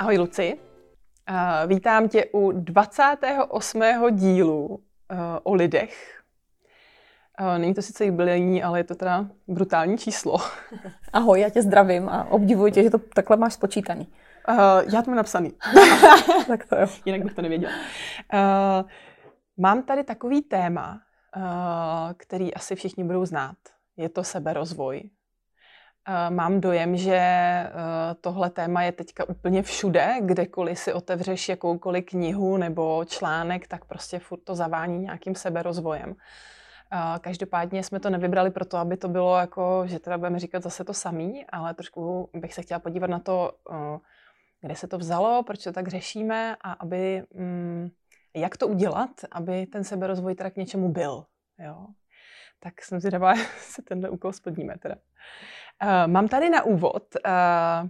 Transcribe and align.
Ahoj 0.00 0.18
Luci, 0.18 0.54
uh, 0.54 1.68
vítám 1.68 2.08
tě 2.08 2.24
u 2.32 2.52
28. 2.52 3.82
dílu 4.10 4.66
uh, 4.66 4.78
o 5.42 5.54
lidech. 5.54 6.22
Uh, 7.40 7.58
není 7.58 7.74
to 7.74 7.82
sice 7.82 8.06
jubilejní, 8.06 8.62
ale 8.62 8.78
je 8.78 8.84
to 8.84 8.94
teda 8.94 9.26
brutální 9.48 9.98
číslo. 9.98 10.36
Ahoj, 11.12 11.40
já 11.40 11.48
tě 11.48 11.62
zdravím 11.62 12.08
a 12.08 12.24
obdivuji 12.24 12.72
tě, 12.72 12.82
že 12.82 12.90
to 12.90 12.98
takhle 12.98 13.36
máš 13.36 13.54
spočítaný. 13.54 14.08
Uh, 14.48 14.56
já 14.94 15.02
to 15.02 15.10
mám 15.10 15.16
napsaný. 15.16 15.52
tak 16.46 16.66
to 16.66 16.76
jo. 16.76 16.86
Jinak 17.04 17.22
bych 17.22 17.34
to 17.34 17.42
nevěděla. 17.42 17.72
Uh, 18.32 18.88
mám 19.56 19.82
tady 19.82 20.04
takový 20.04 20.42
téma, 20.42 21.00
uh, 21.36 21.42
který 22.16 22.54
asi 22.54 22.74
všichni 22.74 23.04
budou 23.04 23.24
znát. 23.24 23.56
Je 23.96 24.08
to 24.08 24.24
seberozvoj. 24.24 25.10
Eh, 26.12 26.30
mám 26.30 26.60
dojem, 26.60 26.96
že 26.96 27.16
eh, 27.16 27.70
tohle 28.20 28.50
téma 28.50 28.82
je 28.82 28.92
teďka 28.92 29.28
úplně 29.28 29.62
všude, 29.62 30.14
kdekoliv 30.20 30.78
si 30.78 30.92
otevřeš 30.92 31.48
jakoukoliv 31.48 32.04
knihu 32.04 32.56
nebo 32.56 33.04
článek, 33.04 33.68
tak 33.68 33.84
prostě 33.84 34.18
furt 34.18 34.40
to 34.40 34.54
zavání 34.54 34.98
nějakým 34.98 35.34
seberozvojem. 35.34 36.14
Eh, 36.92 37.18
každopádně 37.20 37.82
jsme 37.82 38.00
to 38.00 38.10
nevybrali 38.10 38.50
proto, 38.50 38.76
aby 38.76 38.96
to 38.96 39.08
bylo 39.08 39.38
jako, 39.38 39.82
že 39.86 39.98
teda 39.98 40.18
budeme 40.18 40.38
říkat 40.38 40.62
zase 40.62 40.84
to 40.84 40.94
samý, 40.94 41.46
ale 41.46 41.74
trošku 41.74 42.30
bych 42.34 42.54
se 42.54 42.62
chtěla 42.62 42.80
podívat 42.80 43.10
na 43.10 43.18
to, 43.18 43.52
kde 44.60 44.76
se 44.76 44.88
to 44.88 44.98
vzalo, 44.98 45.42
proč 45.42 45.64
to 45.64 45.72
tak 45.72 45.88
řešíme 45.88 46.56
a 46.60 46.72
aby, 46.72 47.22
mm, 47.34 47.88
jak 48.34 48.56
to 48.56 48.68
udělat, 48.68 49.10
aby 49.30 49.66
ten 49.66 49.84
seberozvoj 49.84 50.34
teda 50.34 50.50
k 50.50 50.56
něčemu 50.56 50.88
byl. 50.88 51.24
Jo? 51.58 51.86
Tak 52.60 52.82
jsem 52.82 53.00
zvědavá, 53.00 53.34
se 53.58 53.82
tenhle 53.82 54.10
úkol 54.10 54.32
splníme 54.32 54.78
teda. 54.78 54.94
Mám 56.06 56.28
tady 56.28 56.50
na 56.50 56.62
úvod 56.62 57.04
uh, 57.26 57.88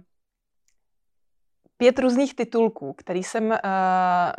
pět 1.77 1.99
různých 1.99 2.35
titulků, 2.35 2.93
který 2.93 3.23
jsem 3.23 3.45
uh, 3.49 3.57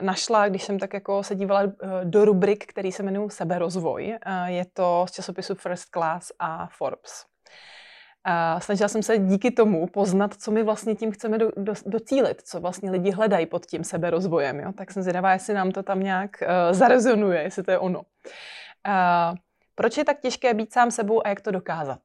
našla, 0.00 0.48
když 0.48 0.62
jsem 0.62 0.78
tak 0.78 0.94
jako 0.94 1.22
se 1.22 1.34
dívala 1.34 1.62
uh, 1.62 1.70
do 2.04 2.24
rubrik, 2.24 2.66
který 2.66 2.92
se 2.92 3.02
jmenují 3.02 3.30
Seberozvoj. 3.30 4.18
Uh, 4.26 4.46
je 4.46 4.64
to 4.72 5.06
z 5.08 5.12
časopisu 5.12 5.54
First 5.54 5.88
Class 5.90 6.32
a 6.38 6.66
Forbes. 6.66 7.24
Uh, 8.28 8.60
snažila 8.60 8.88
jsem 8.88 9.02
se 9.02 9.18
díky 9.18 9.50
tomu 9.50 9.86
poznat, 9.86 10.34
co 10.34 10.50
my 10.50 10.62
vlastně 10.62 10.94
tím 10.94 11.12
chceme 11.12 11.38
do, 11.38 11.50
do, 11.56 11.74
docílit, 11.86 12.42
co 12.42 12.60
vlastně 12.60 12.90
lidi 12.90 13.10
hledají 13.10 13.46
pod 13.46 13.66
tím 13.66 13.84
seberozvojem. 13.84 14.60
Jo? 14.60 14.72
Tak 14.72 14.90
jsem 14.90 15.02
zvědavá, 15.02 15.32
jestli 15.32 15.54
nám 15.54 15.70
to 15.70 15.82
tam 15.82 16.00
nějak 16.00 16.30
uh, 16.42 16.48
zarezonuje, 16.74 17.42
jestli 17.42 17.62
to 17.62 17.70
je 17.70 17.78
ono. 17.78 17.98
Uh, 17.98 18.04
proč 19.74 19.96
je 19.96 20.04
tak 20.04 20.20
těžké 20.20 20.54
být 20.54 20.72
sám 20.72 20.90
sebou 20.90 21.26
a 21.26 21.28
jak 21.28 21.40
to 21.40 21.50
dokázat? 21.50 22.00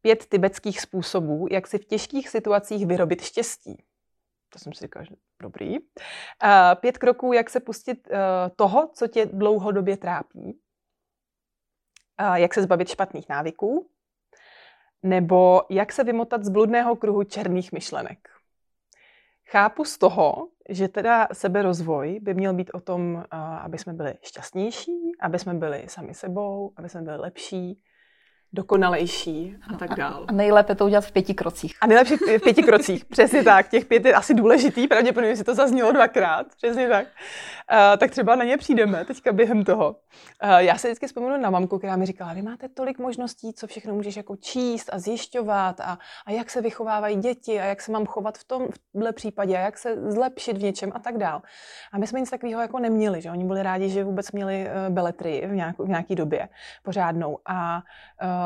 Pět 0.00 0.26
tibetských 0.26 0.80
způsobů, 0.80 1.46
jak 1.50 1.66
si 1.66 1.78
v 1.78 1.84
těžkých 1.84 2.28
situacích 2.28 2.86
vyrobit 2.86 3.22
štěstí. 3.22 3.84
To 4.48 4.58
jsem 4.58 4.72
si 4.72 4.84
říkala, 4.84 5.04
že 5.04 5.14
dobrý. 5.42 5.76
Pět 6.80 6.98
kroků, 6.98 7.32
jak 7.32 7.50
se 7.50 7.60
pustit 7.60 8.08
eh, 8.10 8.18
toho, 8.56 8.90
co 8.94 9.06
tě 9.06 9.26
dlouhodobě 9.26 9.96
trápí. 9.96 10.60
Jak 12.34 12.54
se 12.54 12.62
zbavit 12.62 12.88
špatných 12.88 13.28
návyků. 13.28 13.90
Nebo 15.02 15.62
jak 15.70 15.92
se 15.92 16.04
vymotat 16.04 16.44
z 16.44 16.48
bludného 16.48 16.96
kruhu 16.96 17.24
černých 17.24 17.72
myšlenek. 17.72 18.28
Chápu 19.50 19.84
z 19.84 19.98
toho, 19.98 20.48
že 20.68 20.88
teda 20.88 21.28
seberozvoj 21.32 22.18
by 22.22 22.34
měl 22.34 22.54
být 22.54 22.70
o 22.74 22.80
tom, 22.80 23.16
eh, 23.16 23.36
aby 23.36 23.78
jsme 23.78 23.92
byli 23.92 24.14
šťastnější, 24.22 25.12
aby 25.20 25.38
jsme 25.38 25.54
byli 25.54 25.84
sami 25.88 26.14
sebou, 26.14 26.72
aby 26.76 26.88
jsme 26.88 27.02
byli 27.02 27.16
lepší, 27.16 27.82
dokonalejší 28.52 29.56
a 29.74 29.76
tak 29.76 29.94
dále. 29.94 30.26
A 30.28 30.32
nejlépe 30.32 30.74
to 30.74 30.84
udělat 30.84 31.04
v 31.04 31.12
pěti 31.12 31.34
krocích. 31.34 31.76
A 31.80 31.86
nejlepší 31.86 32.16
v 32.16 32.42
pěti 32.42 32.62
krocích, 32.62 33.04
přesně 33.10 33.44
tak. 33.44 33.68
Těch 33.68 33.84
pět 33.84 34.04
je 34.04 34.14
asi 34.14 34.34
důležitý, 34.34 34.88
pravděpodobně 34.88 35.36
si 35.36 35.44
to 35.44 35.54
zaznělo 35.54 35.92
dvakrát, 35.92 36.46
přesně 36.56 36.88
tak. 36.88 37.06
Uh, 37.06 37.98
tak 37.98 38.10
třeba 38.10 38.36
na 38.36 38.44
ně 38.44 38.56
přijdeme 38.56 39.04
teďka 39.04 39.32
během 39.32 39.64
toho. 39.64 39.90
Uh, 39.90 40.50
já 40.56 40.78
se 40.78 40.88
vždycky 40.88 41.06
vzpomenu 41.06 41.42
na 41.42 41.50
mamku, 41.50 41.78
která 41.78 41.96
mi 41.96 42.06
říkala, 42.06 42.32
vy 42.32 42.42
máte 42.42 42.68
tolik 42.68 42.98
možností, 42.98 43.52
co 43.52 43.66
všechno 43.66 43.94
můžeš 43.94 44.16
jako 44.16 44.36
číst 44.36 44.90
a 44.92 44.98
zjišťovat 44.98 45.80
a, 45.80 45.98
a 46.26 46.30
jak 46.30 46.50
se 46.50 46.60
vychovávají 46.60 47.16
děti 47.16 47.60
a 47.60 47.64
jak 47.64 47.82
se 47.82 47.92
mám 47.92 48.06
chovat 48.06 48.38
v 48.38 48.44
tomhle 48.44 49.12
případě 49.12 49.56
a 49.56 49.60
jak 49.60 49.78
se 49.78 50.10
zlepšit 50.10 50.56
v 50.56 50.62
něčem 50.62 50.92
a 50.94 50.98
tak 50.98 51.18
dál. 51.18 51.42
A 51.92 51.98
my 51.98 52.06
jsme 52.06 52.20
nic 52.20 52.30
takového 52.30 52.60
jako 52.60 52.78
neměli, 52.78 53.20
že 53.20 53.30
oni 53.30 53.44
byli 53.44 53.62
rádi, 53.62 53.88
že 53.88 54.04
vůbec 54.04 54.32
měli 54.32 54.66
uh, 54.66 54.94
beletry 54.94 55.46
v, 55.46 55.54
nějak, 55.54 55.78
v 55.78 55.88
nějaký 55.88 56.14
době 56.14 56.48
pořádnou. 56.82 57.38
A 57.46 57.76
uh, 58.22 58.37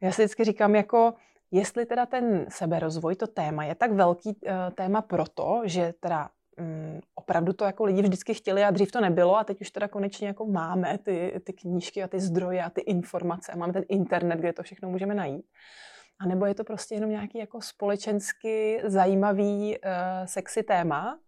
já 0.00 0.12
si 0.12 0.22
vždycky 0.22 0.44
říkám, 0.44 0.74
jako 0.74 1.14
jestli 1.50 1.86
teda 1.86 2.06
ten 2.06 2.46
seberozvoj, 2.48 3.16
to 3.16 3.26
téma 3.26 3.64
je 3.64 3.74
tak 3.74 3.92
velký 3.92 4.28
uh, 4.28 4.52
téma 4.74 5.02
proto, 5.02 5.62
že 5.64 5.94
teda 6.00 6.28
um, 6.58 7.00
opravdu 7.14 7.52
to 7.52 7.64
jako 7.64 7.84
lidi 7.84 8.02
vždycky 8.02 8.34
chtěli 8.34 8.64
a 8.64 8.70
dřív 8.70 8.92
to 8.92 9.00
nebylo 9.00 9.36
a 9.36 9.44
teď 9.44 9.60
už 9.60 9.70
teda 9.70 9.88
konečně 9.88 10.26
jako 10.26 10.46
máme 10.46 10.98
ty, 10.98 11.40
ty 11.44 11.52
knížky 11.52 12.02
a 12.02 12.08
ty 12.08 12.20
zdroje 12.20 12.64
a 12.64 12.70
ty 12.70 12.80
informace 12.80 13.52
a 13.52 13.56
máme 13.56 13.72
ten 13.72 13.84
internet, 13.88 14.38
kde 14.38 14.52
to 14.52 14.62
všechno 14.62 14.90
můžeme 14.90 15.14
najít. 15.14 15.46
A 16.20 16.26
nebo 16.26 16.46
je 16.46 16.54
to 16.54 16.64
prostě 16.64 16.94
jenom 16.94 17.10
nějaký 17.10 17.38
jako 17.38 17.60
společensky 17.60 18.82
zajímavý, 18.84 19.78
uh, 19.78 20.26
sexy 20.26 20.62
téma 20.62 21.18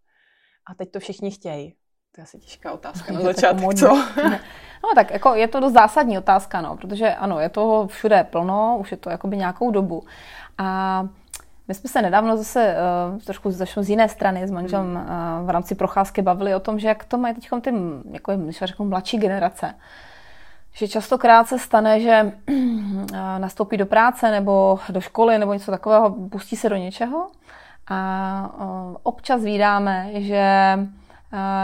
a 0.71 0.75
teď 0.75 0.91
to 0.91 1.01
všichni 1.01 1.31
chtějí. 1.31 1.75
To 2.15 2.21
je 2.21 2.23
asi 2.23 2.39
těžká 2.39 2.73
otázka 2.73 3.13
na 3.13 3.21
začátek, 3.21 3.75
co? 3.75 3.89
No 4.85 4.89
tak 4.95 5.11
jako 5.11 5.35
je 5.35 5.49
to 5.49 5.61
dost 5.61 5.73
zásadní 5.73 6.19
otázka, 6.19 6.61
no, 6.61 6.77
protože 6.77 7.15
ano, 7.15 7.41
je 7.41 7.49
toho 7.49 7.87
všude 7.87 8.25
plno, 8.25 8.77
už 8.81 8.91
je 8.91 8.97
to 8.97 9.11
jakoby 9.11 9.37
nějakou 9.37 9.71
dobu. 9.71 10.03
A 10.59 11.03
my 11.69 11.75
jsme 11.75 11.91
se 11.91 12.03
nedávno 12.03 12.37
zase 12.37 12.77
uh, 13.13 13.19
trošku 13.19 13.51
začnu 13.51 13.83
z 13.83 13.91
jiné 13.91 14.09
strany 14.09 14.49
s 14.49 14.51
manželem 14.51 14.97
uh, 14.97 15.47
v 15.47 15.51
rámci 15.51 15.75
procházky 15.75 16.23
bavili 16.23 16.55
o 16.55 16.61
tom, 16.61 16.79
že 16.79 16.89
jak 16.89 17.05
to 17.05 17.19
mají 17.19 17.35
teď 17.35 17.49
ty, 17.61 17.75
jako 18.11 18.37
když 18.37 18.59
řeknu, 18.59 18.85
mladší 18.85 19.19
generace. 19.19 19.75
Že 20.73 20.89
častokrát 20.89 21.49
se 21.49 21.59
stane, 21.59 22.01
že 22.01 22.33
uh, 22.49 22.55
nastoupí 23.39 23.77
do 23.77 23.87
práce 23.87 24.31
nebo 24.31 24.79
do 24.89 25.01
školy 25.01 25.39
nebo 25.39 25.53
něco 25.53 25.71
takového, 25.71 26.11
pustí 26.11 26.57
se 26.57 26.69
do 26.69 26.77
něčeho 26.77 27.31
a 27.89 28.51
uh, 28.59 28.97
občas 29.03 29.43
vídáme, 29.43 30.09
že 30.13 30.79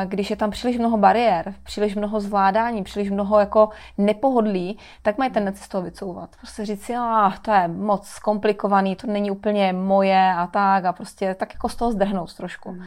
když 0.05 0.31
je 0.31 0.37
tam 0.37 0.51
příliš 0.51 0.79
mnoho 0.79 0.97
bariér, 0.97 1.55
příliš 1.63 1.95
mnoho 1.95 2.21
zvládání, 2.21 2.83
příliš 2.83 3.11
mnoho 3.11 3.39
jako 3.39 3.69
nepohodlí, 3.99 4.79
tak 5.03 5.19
mají 5.19 5.31
tendenci 5.31 5.65
z 5.65 5.69
toho 5.69 5.83
vycouvat. 5.83 6.37
Prostě 6.37 6.65
říct 6.65 6.83
si, 6.83 6.95
ah, 6.97 7.33
to 7.43 7.51
je 7.51 7.69
moc 7.69 8.19
komplikovaný, 8.19 8.97
to 8.97 9.07
není 9.07 9.31
úplně 9.31 9.73
moje 9.73 10.35
a 10.35 10.47
tak 10.47 10.85
a 10.85 10.93
prostě 10.93 11.35
tak 11.35 11.55
jako 11.55 11.69
z 11.69 11.77
toho 11.77 11.93
zdrhnout 11.93 12.35
trošku. 12.35 12.73
Mm. 12.73 12.83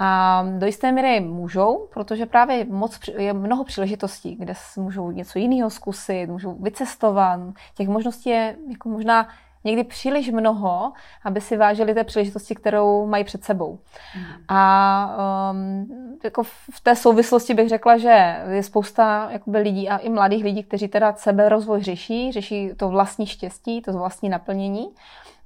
A 0.00 0.44
do 0.58 0.66
jisté 0.66 0.92
míry 0.92 1.20
můžou, 1.20 1.88
protože 1.94 2.26
právě 2.26 2.64
moc, 2.64 3.00
je 3.16 3.32
mnoho 3.32 3.64
příležitostí, 3.64 4.36
kde 4.36 4.54
můžou 4.76 5.10
něco 5.10 5.38
jiného 5.38 5.70
zkusit, 5.70 6.26
můžou 6.26 6.54
vycestovat. 6.54 7.40
Těch 7.74 7.88
možností 7.88 8.30
je 8.30 8.56
jako 8.70 8.88
možná 8.88 9.28
někdy 9.68 9.84
příliš 9.84 10.30
mnoho, 10.30 10.92
aby 11.24 11.40
si 11.40 11.56
vážili 11.56 11.94
té 11.94 12.04
příležitosti, 12.04 12.54
kterou 12.54 13.06
mají 13.06 13.24
před 13.24 13.44
sebou. 13.44 13.78
Mm. 14.16 14.24
A 14.48 15.50
um, 15.52 16.18
jako 16.24 16.42
v 16.42 16.80
té 16.82 16.96
souvislosti 16.96 17.54
bych 17.54 17.68
řekla, 17.68 17.98
že 17.98 18.36
je 18.50 18.62
spousta 18.62 19.28
jakoby, 19.30 19.58
lidí 19.58 19.88
a 19.88 19.96
i 19.96 20.08
mladých 20.08 20.44
lidí, 20.44 20.62
kteří 20.62 20.88
teda 20.88 21.12
sebe 21.12 21.48
rozvoj 21.48 21.82
řeší, 21.82 22.32
řeší 22.32 22.70
to 22.76 22.88
vlastní 22.88 23.26
štěstí, 23.26 23.82
to 23.82 23.92
vlastní 23.92 24.28
naplnění. 24.28 24.88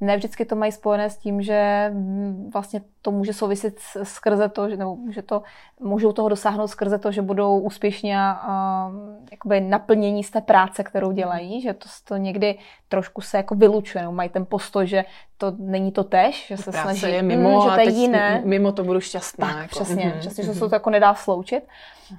Ne 0.02 0.16
vždycky 0.16 0.44
to 0.44 0.56
mají 0.56 0.72
spojené 0.72 1.10
s 1.10 1.16
tím, 1.16 1.43
že 1.43 1.90
mm, 1.94 2.50
vlastně 2.52 2.81
to 3.02 3.10
může 3.10 3.32
souviset 3.32 3.78
skrze 4.02 4.49
to, 4.49 4.70
že, 4.70 4.76
nebo 4.76 4.96
může 4.96 5.22
to, 5.22 5.43
můžou 5.81 6.12
toho 6.12 6.28
dosáhnout 6.28 6.69
skrze 6.69 6.99
to, 6.99 7.12
že 7.12 7.22
budou 7.22 7.58
úspěšně 7.58 8.19
a 8.19 8.90
jakoby 9.31 9.60
naplnění 9.60 10.25
z 10.25 10.31
té 10.31 10.40
práce, 10.40 10.84
kterou 10.84 11.12
dělají, 11.12 11.60
že 11.60 11.75
to, 11.75 11.88
to 12.04 12.16
někdy 12.16 12.58
trošku 12.88 13.20
se 13.20 13.37
jako 13.37 13.54
vylučuje, 13.54 14.02
nebo 14.02 14.12
mají 14.12 14.28
ten 14.28 14.46
postoj, 14.46 14.87
že 14.87 15.04
to 15.38 15.54
není 15.58 15.93
to 15.93 16.04
tež, 16.04 16.46
že 16.49 16.56
se 16.56 16.72
snaží, 16.72 17.10
je 17.10 17.22
mimo 17.22 17.50
mm, 17.50 17.70
že 17.70 17.75
to 17.75 17.81
je 17.81 17.90
jiné. 17.90 18.43
Mimo 18.44 18.72
to 18.72 18.84
budu 18.84 19.00
šťastná. 19.00 19.46
Tak, 19.46 19.56
jako. 19.56 19.69
přesně, 19.69 20.04
mm-hmm. 20.04 20.19
přesně, 20.19 20.44
že 20.44 20.54
se 20.54 20.60
to 20.60 20.75
jako 20.75 20.90
nedá 20.90 21.14
sloučit. 21.14 21.64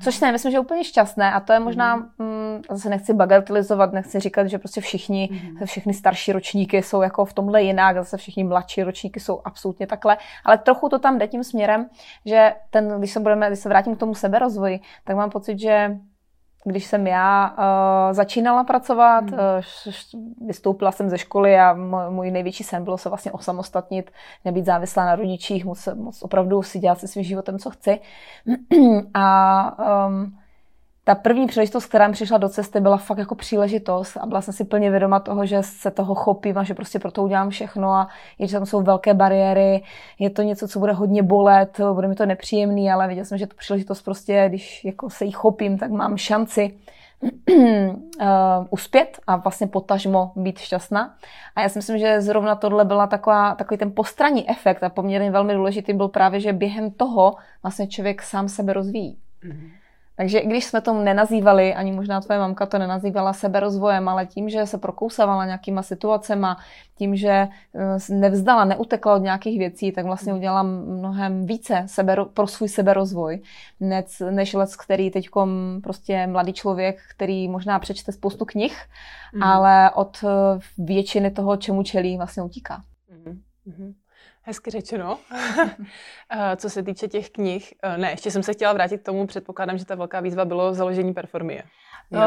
Což 0.03 0.15
si 0.15 0.31
myslím, 0.31 0.51
že 0.51 0.55
je 0.55 0.59
úplně 0.59 0.83
šťastné 0.83 1.33
a 1.33 1.39
to 1.39 1.53
je 1.53 1.59
možná, 1.59 1.95
mm, 1.95 2.61
zase 2.69 2.89
nechci 2.89 3.13
bagatelizovat, 3.13 3.93
nechci 3.93 4.19
říkat, 4.19 4.47
že 4.47 4.57
prostě 4.57 4.81
všichni, 4.81 5.29
mm-hmm. 5.31 5.65
všechny 5.65 5.93
starší 5.93 6.31
ročníky 6.31 6.83
jsou 6.83 7.01
jako 7.01 7.25
v 7.25 7.33
tomhle 7.33 7.63
jinak, 7.73 7.95
zase 7.95 8.17
všichni 8.17 8.43
mladší 8.43 8.83
ročníky 8.83 9.19
jsou 9.19 9.41
absolutně 9.45 9.87
takhle, 9.87 10.17
ale 10.45 10.57
trochu 10.57 10.89
to 10.89 10.99
tam 10.99 11.17
jde 11.17 11.27
tím 11.27 11.43
směrem, 11.43 11.89
že 12.25 12.53
ten, 12.69 12.99
když 12.99 13.11
se 13.11 13.19
budeme, 13.19 13.47
když 13.47 13.59
se 13.59 13.69
vrátím 13.69 13.95
k 13.95 13.99
tomu 13.99 14.15
seberozvoji, 14.15 14.79
tak 15.03 15.15
mám 15.15 15.29
pocit, 15.29 15.59
že 15.59 15.97
když 16.65 16.85
jsem 16.85 17.07
já 17.07 17.49
uh, 17.49 18.13
začínala 18.13 18.63
pracovat, 18.63 19.29
hmm. 19.29 19.39
uh, 19.39 20.47
vystoupila 20.47 20.91
jsem 20.91 21.09
ze 21.09 21.17
školy 21.17 21.59
a 21.59 21.73
můj, 21.73 22.09
můj 22.09 22.31
největší 22.31 22.63
sen 22.63 22.83
bylo 22.83 22.97
se 22.97 23.09
vlastně 23.09 23.31
osamostatnit, 23.31 24.11
nebýt 24.45 24.65
závislá 24.65 25.05
na 25.05 25.15
rodičích, 25.15 25.65
moc, 25.65 25.89
moc 25.95 26.23
opravdu 26.23 26.63
si 26.63 26.79
dělat 26.79 26.99
se 26.99 27.07
svým 27.07 27.23
životem, 27.23 27.59
co 27.59 27.69
chci. 27.69 27.99
a 29.13 30.05
um, 30.07 30.37
ta 31.03 31.15
první 31.15 31.47
příležitost, 31.47 31.85
která 31.85 32.07
mi 32.07 32.13
přišla 32.13 32.37
do 32.37 32.49
cesty, 32.49 32.79
byla 32.79 32.97
fakt 32.97 33.17
jako 33.17 33.35
příležitost 33.35 34.17
a 34.17 34.25
byla 34.25 34.41
jsem 34.41 34.53
si 34.53 34.65
plně 34.65 34.91
vědoma 34.91 35.19
toho, 35.19 35.45
že 35.45 35.63
se 35.63 35.91
toho 35.91 36.15
chopím 36.15 36.57
a 36.57 36.63
že 36.63 36.73
prostě 36.73 36.99
pro 36.99 37.11
to 37.11 37.23
udělám 37.23 37.49
všechno 37.49 37.91
a 37.91 38.07
je, 38.39 38.47
že 38.47 38.57
tam 38.57 38.65
jsou 38.65 38.81
velké 38.81 39.13
bariéry, 39.13 39.83
je 40.19 40.29
to 40.29 40.41
něco, 40.41 40.67
co 40.67 40.79
bude 40.79 40.93
hodně 40.93 41.23
bolet, 41.23 41.79
bude 41.93 42.07
mi 42.07 42.15
to 42.15 42.25
nepříjemný, 42.25 42.91
ale 42.91 43.07
věděla 43.07 43.25
jsem, 43.25 43.37
že 43.37 43.47
tu 43.47 43.55
příležitost 43.55 44.01
prostě, 44.01 44.45
když 44.49 44.85
jako 44.85 45.09
se 45.09 45.25
jí 45.25 45.31
chopím, 45.31 45.77
tak 45.77 45.91
mám 45.91 46.17
šanci 46.17 46.77
uh, 47.21 48.27
uspět 48.69 49.19
a 49.27 49.35
vlastně 49.35 49.67
potažmo 49.67 50.31
být 50.35 50.59
šťastná. 50.59 51.15
A 51.55 51.61
já 51.61 51.69
si 51.69 51.79
myslím, 51.79 51.97
že 51.97 52.21
zrovna 52.21 52.55
tohle 52.55 52.85
byla 52.85 53.07
taková, 53.07 53.55
takový 53.55 53.77
ten 53.77 53.91
postranní 53.91 54.49
efekt 54.49 54.83
a 54.83 54.89
poměrně 54.89 55.31
velmi 55.31 55.53
důležitý 55.53 55.93
byl 55.93 56.07
právě, 56.07 56.39
že 56.39 56.53
během 56.53 56.91
toho 56.91 57.35
vlastně 57.63 57.87
člověk 57.87 58.21
sám 58.21 58.49
sebe 58.49 58.73
rozvíjí. 58.73 59.17
Mm-hmm. 59.43 59.82
Takže 60.15 60.41
když 60.41 60.65
jsme 60.65 60.81
tomu 60.81 61.01
nenazývali, 61.01 61.73
ani 61.73 61.91
možná 61.91 62.21
tvoje 62.21 62.39
mamka 62.39 62.65
to 62.65 62.77
nenazývala 62.77 63.33
seberozvojem, 63.33 64.09
ale 64.09 64.25
tím, 64.25 64.49
že 64.49 64.65
se 64.65 64.77
prokousávala 64.77 65.45
nějakýma 65.45 65.83
situacema, 65.83 66.57
tím, 66.97 67.15
že 67.15 67.29
eh, 67.29 67.97
nevzdala, 68.09 68.65
neutekla 68.65 69.15
od 69.15 69.21
nějakých 69.21 69.59
věcí, 69.59 69.91
tak 69.91 70.05
vlastně 70.05 70.33
udělala 70.33 70.63
mnohem 70.63 71.45
více 71.45 71.83
sebe, 71.85 72.15
pro 72.33 72.47
svůj 72.47 72.69
seberozvoj, 72.69 73.41
než, 73.79 74.05
než 74.29 74.53
let, 74.53 74.69
který 74.83 75.11
teď 75.11 75.29
prostě 75.83 76.27
mladý 76.27 76.53
člověk, 76.53 76.99
který 77.15 77.47
možná 77.47 77.79
přečte 77.79 78.11
spoustu 78.11 78.45
knih, 78.45 78.77
mm. 79.33 79.43
ale 79.43 79.91
od 79.91 80.23
eh, 80.23 80.59
většiny 80.77 81.31
toho, 81.31 81.57
čemu 81.57 81.83
čelí, 81.83 82.17
vlastně 82.17 82.43
utíká. 82.43 82.83
Mm. 83.65 83.93
Hezky 84.43 84.71
řečeno. 84.71 85.19
Eh, 86.35 86.55
co 86.55 86.69
se 86.69 86.83
týče 86.83 87.07
těch 87.07 87.29
knih, 87.29 87.73
eh, 87.83 87.97
ne, 87.97 88.11
ještě 88.11 88.31
jsem 88.31 88.43
se 88.43 88.53
chtěla 88.53 88.73
vrátit 88.73 88.97
k 88.97 89.05
tomu, 89.05 89.27
předpokládám, 89.27 89.77
že 89.77 89.85
ta 89.85 89.95
velká 89.95 90.19
výzva 90.19 90.45
bylo 90.45 90.73
založení 90.73 91.13
performie. 91.13 91.63
Uh, 92.09 92.21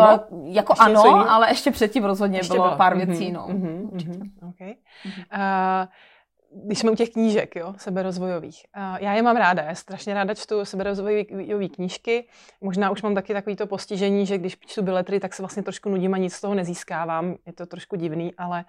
jako 0.55 0.73
ještě 0.73 0.85
ano, 0.85 1.31
ale 1.31 1.51
ještě 1.51 1.71
předtím 1.71 2.05
rozhodně 2.05 2.39
ještě 2.39 2.53
bylo, 2.53 2.65
bylo 2.65 2.77
pár 2.77 2.97
mm-hmm, 2.97 3.07
věcí. 3.07 3.33
No. 3.33 3.47
Mm-hmm, 3.49 3.91
mm-hmm, 3.91 4.49
okay. 4.49 4.75
mm-hmm. 5.05 5.83
Uh, 5.83 6.67
když 6.67 6.79
jsme 6.79 6.91
u 6.91 6.95
těch 6.95 7.11
knížek, 7.11 7.57
jo, 7.57 7.75
seberozvojových. 7.77 8.67
Uh, 8.77 8.97
já 9.01 9.13
je 9.13 9.23
mám 9.23 9.37
ráda, 9.37 9.63
já 9.63 9.75
strašně 9.75 10.15
ráda 10.15 10.35
čtu 10.35 10.65
seberozvojové 10.65 11.69
knížky. 11.69 12.29
Možná 12.61 12.91
už 12.91 13.03
mám 13.03 13.15
taky 13.15 13.33
takový 13.33 13.57
to 13.57 13.67
postižení, 13.67 14.27
že 14.27 14.39
když 14.39 14.57
čtu 14.67 14.83
biletry, 14.83 15.21
tak 15.21 15.35
se 15.35 15.43
vlastně 15.43 15.63
trošku 15.63 15.89
nudím 15.89 16.15
a 16.15 16.19
nic 16.19 16.35
z 16.35 16.41
toho 16.41 16.55
nezískávám. 16.55 17.37
Je 17.47 17.53
to 17.53 17.67
trošku 17.67 17.97
divný, 17.97 18.35
ale 18.39 18.65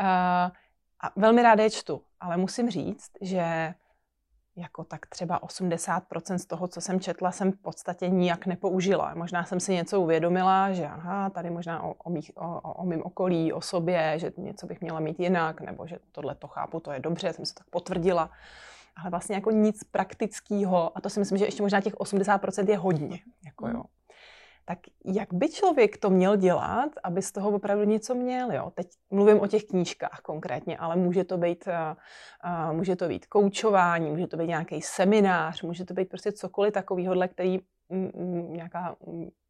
uh, 0.00 0.50
a 1.00 1.10
velmi 1.16 1.42
ráda 1.42 1.62
je 1.64 1.70
čtu, 1.70 2.02
ale 2.20 2.36
musím 2.36 2.70
říct, 2.70 3.10
že 3.20 3.74
jako 4.56 4.84
tak 4.84 5.06
třeba 5.06 5.40
80% 5.40 6.36
z 6.36 6.46
toho, 6.46 6.68
co 6.68 6.80
jsem 6.80 7.00
četla, 7.00 7.32
jsem 7.32 7.52
v 7.52 7.56
podstatě 7.56 8.08
nijak 8.08 8.46
nepoužila. 8.46 9.14
Možná 9.14 9.44
jsem 9.44 9.60
si 9.60 9.74
něco 9.74 10.00
uvědomila, 10.00 10.72
že 10.72 10.86
aha, 10.86 11.30
tady 11.30 11.50
možná 11.50 11.82
o, 11.82 11.94
o, 11.94 12.10
mých, 12.10 12.30
o, 12.34 12.60
o 12.60 12.84
mým 12.84 13.02
okolí, 13.04 13.52
o 13.52 13.60
sobě, 13.60 14.14
že 14.16 14.32
něco 14.36 14.66
bych 14.66 14.80
měla 14.80 15.00
mít 15.00 15.20
jinak, 15.20 15.60
nebo 15.60 15.86
že 15.86 15.98
tohle 16.12 16.34
to 16.34 16.48
chápu, 16.48 16.80
to 16.80 16.92
je 16.92 17.00
dobře, 17.00 17.32
jsem 17.32 17.46
se 17.46 17.54
tak 17.54 17.66
potvrdila. 17.70 18.30
Ale 18.96 19.10
vlastně 19.10 19.34
jako 19.34 19.50
nic 19.50 19.84
praktického, 19.84 20.98
a 20.98 21.00
to 21.00 21.10
si 21.10 21.20
myslím, 21.20 21.38
že 21.38 21.44
ještě 21.44 21.62
možná 21.62 21.80
těch 21.80 21.94
80% 21.94 22.68
je 22.68 22.76
hodně. 22.76 23.18
Jako 23.44 23.68
jo 23.68 23.82
tak 24.70 24.78
jak 25.04 25.34
by 25.34 25.48
člověk 25.48 25.96
to 25.96 26.10
měl 26.10 26.36
dělat, 26.36 26.90
aby 27.02 27.22
z 27.22 27.32
toho 27.32 27.50
opravdu 27.50 27.84
něco 27.84 28.14
měl? 28.14 28.52
Jo? 28.52 28.72
Teď 28.74 28.86
mluvím 29.10 29.40
o 29.40 29.46
těch 29.46 29.64
knížkách 29.64 30.20
konkrétně, 30.22 30.78
ale 30.78 30.96
může 30.96 31.24
to 31.24 31.38
být, 31.38 31.64
uh, 31.66 32.72
může 32.72 32.96
to 32.96 33.08
být 33.08 33.26
koučování, 33.26 34.10
může 34.10 34.26
to 34.26 34.36
být 34.36 34.46
nějaký 34.46 34.82
seminář, 34.82 35.62
může 35.62 35.84
to 35.84 35.94
být 35.94 36.08
prostě 36.08 36.32
cokoliv 36.32 36.74
takového, 36.74 37.28
který 37.28 37.58
m, 37.90 38.10
nějaká 38.52 38.96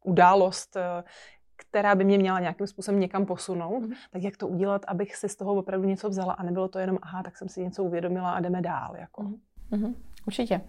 událost, 0.03 0.75
uh, 0.75 1.07
která 1.55 1.95
by 1.95 2.03
mě 2.03 2.17
měla 2.17 2.39
nějakým 2.39 2.67
způsobem 2.67 2.99
někam 2.99 3.25
posunout, 3.25 3.79
mm. 3.79 3.93
tak 4.11 4.23
jak 4.23 4.37
to 4.37 4.47
udělat, 4.47 4.81
abych 4.87 5.15
si 5.15 5.29
z 5.29 5.35
toho 5.35 5.53
opravdu 5.53 5.87
něco 5.87 6.09
vzala 6.09 6.33
a 6.33 6.43
nebylo 6.43 6.67
to 6.67 6.79
jenom, 6.79 6.97
aha, 7.01 7.23
tak 7.23 7.37
jsem 7.37 7.49
si 7.49 7.63
něco 7.63 7.83
uvědomila 7.83 8.31
a 8.31 8.39
jdeme 8.39 8.61
dál. 8.61 8.95
Jako. 8.99 9.23
Mm. 9.71 9.95
Určitě. 10.27 10.61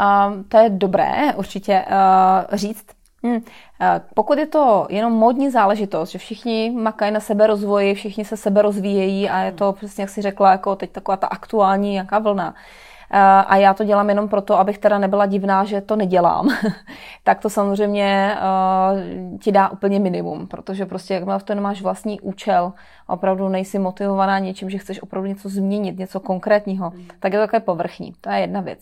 Um, 0.00 0.44
to 0.44 0.56
je 0.56 0.70
dobré 0.70 1.34
určitě 1.34 1.84
uh, 1.88 2.56
říct, 2.56 3.01
Hmm. 3.24 3.40
Pokud 4.14 4.38
je 4.38 4.46
to 4.46 4.86
jenom 4.90 5.12
módní 5.12 5.50
záležitost, 5.50 6.10
že 6.10 6.18
všichni 6.18 6.70
makají 6.70 7.12
na 7.12 7.20
sebe 7.20 7.46
rozvoji, 7.46 7.94
všichni 7.94 8.24
se 8.24 8.36
sebe 8.36 8.62
rozvíjejí 8.62 9.28
a 9.28 9.38
je 9.38 9.52
to 9.52 9.72
přesně, 9.72 10.02
jak 10.02 10.10
si 10.10 10.22
řekla, 10.22 10.50
jako 10.50 10.76
teď 10.76 10.90
taková 10.90 11.16
ta 11.16 11.26
aktuální 11.26 11.94
jaká 11.94 12.18
vlna, 12.18 12.54
a 13.20 13.56
já 13.56 13.74
to 13.74 13.84
dělám 13.84 14.08
jenom 14.08 14.28
proto, 14.28 14.58
abych 14.58 14.78
teda 14.78 14.98
nebyla 14.98 15.26
divná, 15.26 15.64
že 15.64 15.80
to 15.80 15.96
nedělám, 15.96 16.48
tak 17.24 17.40
to 17.40 17.50
samozřejmě 17.50 18.36
uh, 18.92 19.38
ti 19.38 19.52
dá 19.52 19.68
úplně 19.68 20.00
minimum, 20.00 20.46
protože 20.46 20.86
prostě 20.86 21.14
jakmile 21.14 21.38
v 21.38 21.42
tom 21.42 21.56
nemáš 21.56 21.82
vlastní 21.82 22.20
účel, 22.20 22.72
opravdu 23.06 23.48
nejsi 23.48 23.78
motivovaná 23.78 24.38
něčím, 24.38 24.70
že 24.70 24.78
chceš 24.78 25.02
opravdu 25.02 25.28
něco 25.28 25.48
změnit, 25.48 25.98
něco 25.98 26.20
konkrétního, 26.20 26.90
mm. 26.90 27.06
tak 27.20 27.32
je 27.32 27.38
to 27.38 27.42
takové 27.42 27.60
povrchní. 27.60 28.12
To 28.20 28.30
je 28.30 28.40
jedna 28.40 28.60
věc. 28.60 28.80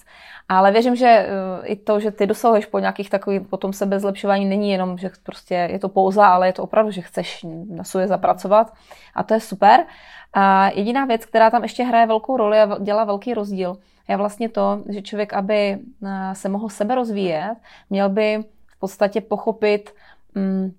Ale 0.48 0.72
věřím, 0.72 0.96
že 0.96 1.26
uh, 1.26 1.64
i 1.70 1.76
to, 1.76 2.00
že 2.00 2.10
ty 2.10 2.26
dosahuješ 2.26 2.66
po 2.66 2.78
nějakých 2.78 3.10
takových 3.10 3.42
potom 3.42 3.72
sebe 3.72 4.00
zlepšování, 4.00 4.44
není 4.44 4.70
jenom, 4.70 4.98
že 4.98 5.10
prostě 5.22 5.54
je 5.54 5.78
to 5.78 5.88
pouza, 5.88 6.26
ale 6.26 6.48
je 6.48 6.52
to 6.52 6.62
opravdu, 6.62 6.90
že 6.90 7.00
chceš 7.00 7.46
na 7.70 7.84
sobě 7.84 8.08
zapracovat 8.08 8.72
a 9.14 9.22
to 9.22 9.34
je 9.34 9.40
super. 9.40 9.84
A 10.32 10.70
jediná 10.74 11.04
věc, 11.04 11.26
která 11.26 11.50
tam 11.50 11.62
ještě 11.62 11.84
hraje 11.84 12.06
velkou 12.06 12.36
roli 12.36 12.58
a 12.58 12.78
dělá 12.78 13.04
velký 13.04 13.34
rozdíl, 13.34 13.76
je 14.10 14.16
vlastně 14.16 14.48
to, 14.48 14.82
že 14.88 15.02
člověk, 15.02 15.32
aby 15.32 15.78
eh, 16.06 16.34
se 16.34 16.48
mohl 16.48 16.68
sebe 16.68 16.94
rozvíjet, 16.94 17.56
měl 17.90 18.08
by 18.08 18.44
v 18.66 18.78
podstatě 18.78 19.20
pochopit, 19.20 19.94
mm, 20.34 20.72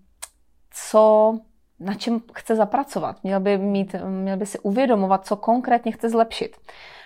co, 0.71 1.33
na 1.79 1.93
čem 1.93 2.21
chce 2.33 2.55
zapracovat. 2.55 3.23
Měl 3.23 3.39
by, 3.39 3.57
mít, 3.57 3.95
měl 4.07 4.37
by 4.37 4.45
si 4.45 4.59
uvědomovat, 4.59 5.25
co 5.25 5.35
konkrétně 5.35 5.91
chce 5.91 6.09
zlepšit. 6.09 6.57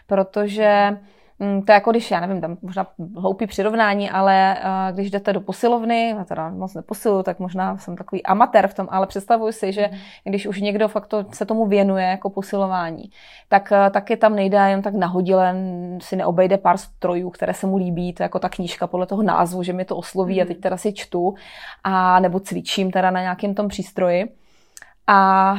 Protože 0.08 0.98
to 1.40 1.72
je 1.72 1.74
jako 1.74 1.92
když, 1.92 2.12
já 2.12 2.20
nevím, 2.20 2.42
tam 2.42 2.58
možná 2.62 2.88
hloupý 3.16 3.48
přirovnání, 3.48 4.10
ale 4.10 4.58
uh, 4.58 4.96
když 4.96 5.12
jdete 5.12 5.34
do 5.34 5.42
posilovny, 5.42 6.10
já 6.10 6.24
teda 6.24 6.50
moc 6.50 6.74
neposiluju, 6.74 7.24
tak 7.24 7.40
možná 7.40 7.78
jsem 7.78 7.98
takový 7.98 8.24
amatér 8.24 8.68
v 8.68 8.74
tom, 8.74 8.88
ale 8.92 9.08
představuji 9.08 9.54
si, 9.54 9.72
že 9.72 9.88
mhm. 9.92 10.00
když 10.24 10.48
už 10.48 10.62
někdo 10.62 10.88
fakt 10.88 11.08
to, 11.08 11.26
se 11.34 11.46
tomu 11.46 11.66
věnuje 11.66 12.06
jako 12.06 12.30
posilování, 12.30 13.10
tak 13.50 13.72
uh, 13.72 13.90
taky 13.90 14.18
tam 14.18 14.36
nejde 14.36 14.58
jen 14.58 14.82
tak 14.82 14.94
nahodile, 14.94 15.56
si 16.02 16.16
neobejde 16.16 16.58
pár 16.58 16.78
strojů, 16.78 17.30
které 17.30 17.54
se 17.54 17.68
mu 17.68 17.78
líbí, 17.78 18.14
to 18.14 18.24
je 18.24 18.26
jako 18.26 18.40
ta 18.40 18.50
knížka 18.50 18.88
podle 18.88 19.06
toho 19.06 19.24
názvu, 19.24 19.64
že 19.64 19.74
mě 19.74 19.86
to 19.86 19.98
osloví 19.98 20.42
a 20.42 20.44
mhm. 20.44 20.54
teď 20.54 20.62
teda 20.62 20.78
si 20.78 20.94
čtu, 20.94 21.36
a 21.84 22.20
nebo 22.20 22.40
cvičím 22.40 22.92
teda 22.92 23.12
na 23.12 23.22
nějakém 23.22 23.54
tom 23.54 23.68
přístroji 23.68 24.36
a 25.08 25.56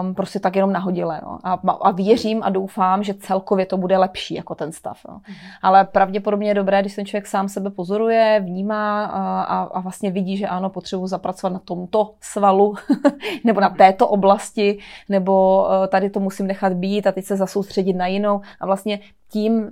um, 0.00 0.14
prostě 0.14 0.40
tak 0.40 0.56
jenom 0.56 0.72
nahodile. 0.72 1.20
No. 1.22 1.38
A, 1.44 1.52
a 1.82 1.90
věřím 1.90 2.42
a 2.42 2.50
doufám, 2.50 3.02
že 3.02 3.14
celkově 3.14 3.66
to 3.66 3.76
bude 3.76 3.98
lepší 3.98 4.34
jako 4.34 4.54
ten 4.54 4.72
stav. 4.72 4.98
No. 5.08 5.14
Mm. 5.14 5.34
Ale 5.62 5.84
pravděpodobně 5.84 6.48
je 6.48 6.54
dobré, 6.54 6.80
když 6.80 6.94
ten 6.94 7.06
člověk 7.06 7.26
sám 7.26 7.48
sebe 7.48 7.70
pozoruje, 7.70 8.40
vnímá 8.44 9.04
a, 9.04 9.62
a, 9.62 9.80
vlastně 9.80 10.10
vidí, 10.10 10.36
že 10.36 10.46
ano, 10.46 10.70
potřebuji 10.70 11.06
zapracovat 11.06 11.52
na 11.52 11.58
tomto 11.58 12.14
svalu 12.20 12.74
nebo 13.44 13.60
na 13.60 13.68
této 13.68 14.08
oblasti, 14.08 14.78
nebo 15.08 15.66
uh, 15.66 15.86
tady 15.86 16.10
to 16.10 16.20
musím 16.20 16.46
nechat 16.46 16.72
být 16.72 17.06
a 17.06 17.12
teď 17.12 17.24
se 17.24 17.36
zasoustředit 17.36 17.94
na 17.94 18.06
jinou. 18.06 18.40
A 18.60 18.66
vlastně 18.66 19.00
tím 19.28 19.62
uh, 19.62 19.70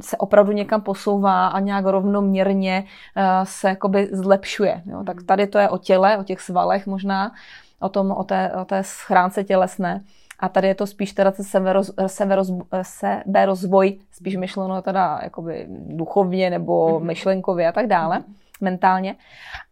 se 0.00 0.16
opravdu 0.16 0.52
někam 0.52 0.80
posouvá 0.80 1.46
a 1.46 1.60
nějak 1.60 1.84
rovnoměrně 1.84 2.84
uh, 3.16 3.22
se 3.44 3.68
jakoby 3.68 4.08
zlepšuje. 4.12 4.82
Jo. 4.86 5.04
Tak 5.06 5.22
tady 5.22 5.46
to 5.46 5.58
je 5.58 5.68
o 5.68 5.78
těle, 5.78 6.18
o 6.18 6.24
těch 6.24 6.40
svalech 6.40 6.86
možná 6.86 7.32
o, 7.80 7.88
tom, 7.88 8.10
o, 8.10 8.24
té, 8.24 8.52
o 8.62 8.64
té 8.64 8.82
schránce 8.84 9.44
tělesné. 9.44 10.04
A 10.38 10.48
tady 10.48 10.68
je 10.68 10.74
to 10.74 10.86
spíš 10.86 11.12
teda 11.12 11.32
seberoz, 11.42 11.90
seberoz, 12.06 12.52
seberozvoj, 12.82 13.98
spíš 14.12 14.36
myšleno 14.36 14.82
teda 14.82 15.20
jakoby 15.22 15.66
duchovně 15.68 16.50
nebo 16.50 17.00
myšlenkově 17.00 17.68
a 17.68 17.72
tak 17.72 17.86
dále 17.86 18.22
mentálně. 18.60 19.16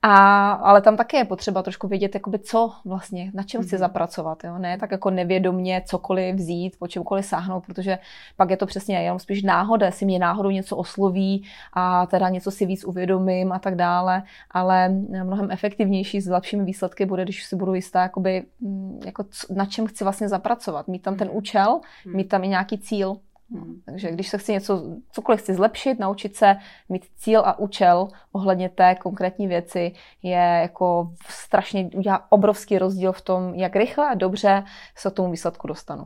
A, 0.03 0.51
ale 0.51 0.81
tam 0.81 0.97
také 0.97 1.17
je 1.17 1.25
potřeba 1.25 1.63
trošku 1.63 1.89
vědět, 1.89 2.15
jakoby 2.15 2.39
co 2.39 2.73
vlastně, 2.85 3.31
na 3.35 3.43
čem 3.43 3.63
chci 3.63 3.75
mhm. 3.75 3.81
zapracovat. 3.81 4.45
Jo? 4.45 4.59
Ne 4.59 4.79
tak 4.79 4.91
jako 4.91 5.11
nevědomně 5.11 5.83
cokoliv 5.87 6.35
vzít, 6.35 6.77
po 6.79 6.89
čemkoliv 6.89 7.27
sáhnout, 7.27 7.67
protože 7.67 7.99
pak 8.37 8.51
je 8.51 8.57
to 8.57 8.67
přesně 8.67 9.03
jenom 9.03 9.19
spíš 9.19 9.43
náhoda, 9.43 9.87
jestli 9.87 10.07
mě 10.07 10.19
náhodou 10.19 10.51
něco 10.51 10.77
osloví 10.77 11.45
a 11.73 12.07
teda 12.07 12.29
něco 12.29 12.51
si 12.51 12.67
víc 12.67 12.85
uvědomím 12.85 13.53
a 13.53 13.59
tak 13.59 13.75
dále, 13.75 14.23
ale 14.51 14.89
mnohem 14.89 15.51
efektivnější 15.51 16.21
s 16.21 16.29
lepšími 16.29 16.65
výsledky 16.65 17.07
bude, 17.07 17.25
když 17.25 17.45
si 17.45 17.57
budu 17.57 17.75
jistá, 17.75 18.03
jakoby, 18.03 18.45
mm, 18.61 19.01
jako 19.07 19.25
na 19.55 19.67
čem 19.67 19.87
chci 19.87 20.05
vlastně 20.05 20.29
zapracovat. 20.29 20.89
Mít 20.89 21.03
tam 21.03 21.17
ten 21.17 21.29
mhm. 21.29 21.37
účel, 21.37 21.81
mhm. 22.07 22.17
mít 22.17 22.29
tam 22.29 22.45
i 22.45 22.49
nějaký 22.49 22.79
cíl. 22.79 23.17
Hmm. 23.51 23.81
Takže 23.85 24.11
když 24.11 24.29
se 24.29 24.39
chci 24.39 24.53
něco, 24.53 24.83
cokoliv 25.13 25.41
chci 25.41 25.55
zlepšit, 25.55 25.99
naučit 25.99 26.37
se 26.37 26.57
mít 26.89 27.07
cíl 27.17 27.41
a 27.41 27.59
účel 27.59 28.09
ohledně 28.33 28.69
té 28.69 28.95
konkrétní 28.95 29.49
věci, 29.49 29.93
je 30.23 30.59
jako 30.63 31.13
strašně, 31.29 31.91
udělá 31.95 32.33
obrovský 32.33 32.79
rozdíl 32.79 33.13
v 33.13 33.23
tom, 33.23 33.55
jak 33.55 33.77
rychle 33.77 34.09
a 34.09 34.15
dobře 34.15 34.65
se 34.97 35.11
k 35.11 35.15
tomu 35.15 35.31
výsledku 35.31 35.67
dostanu. 35.67 36.05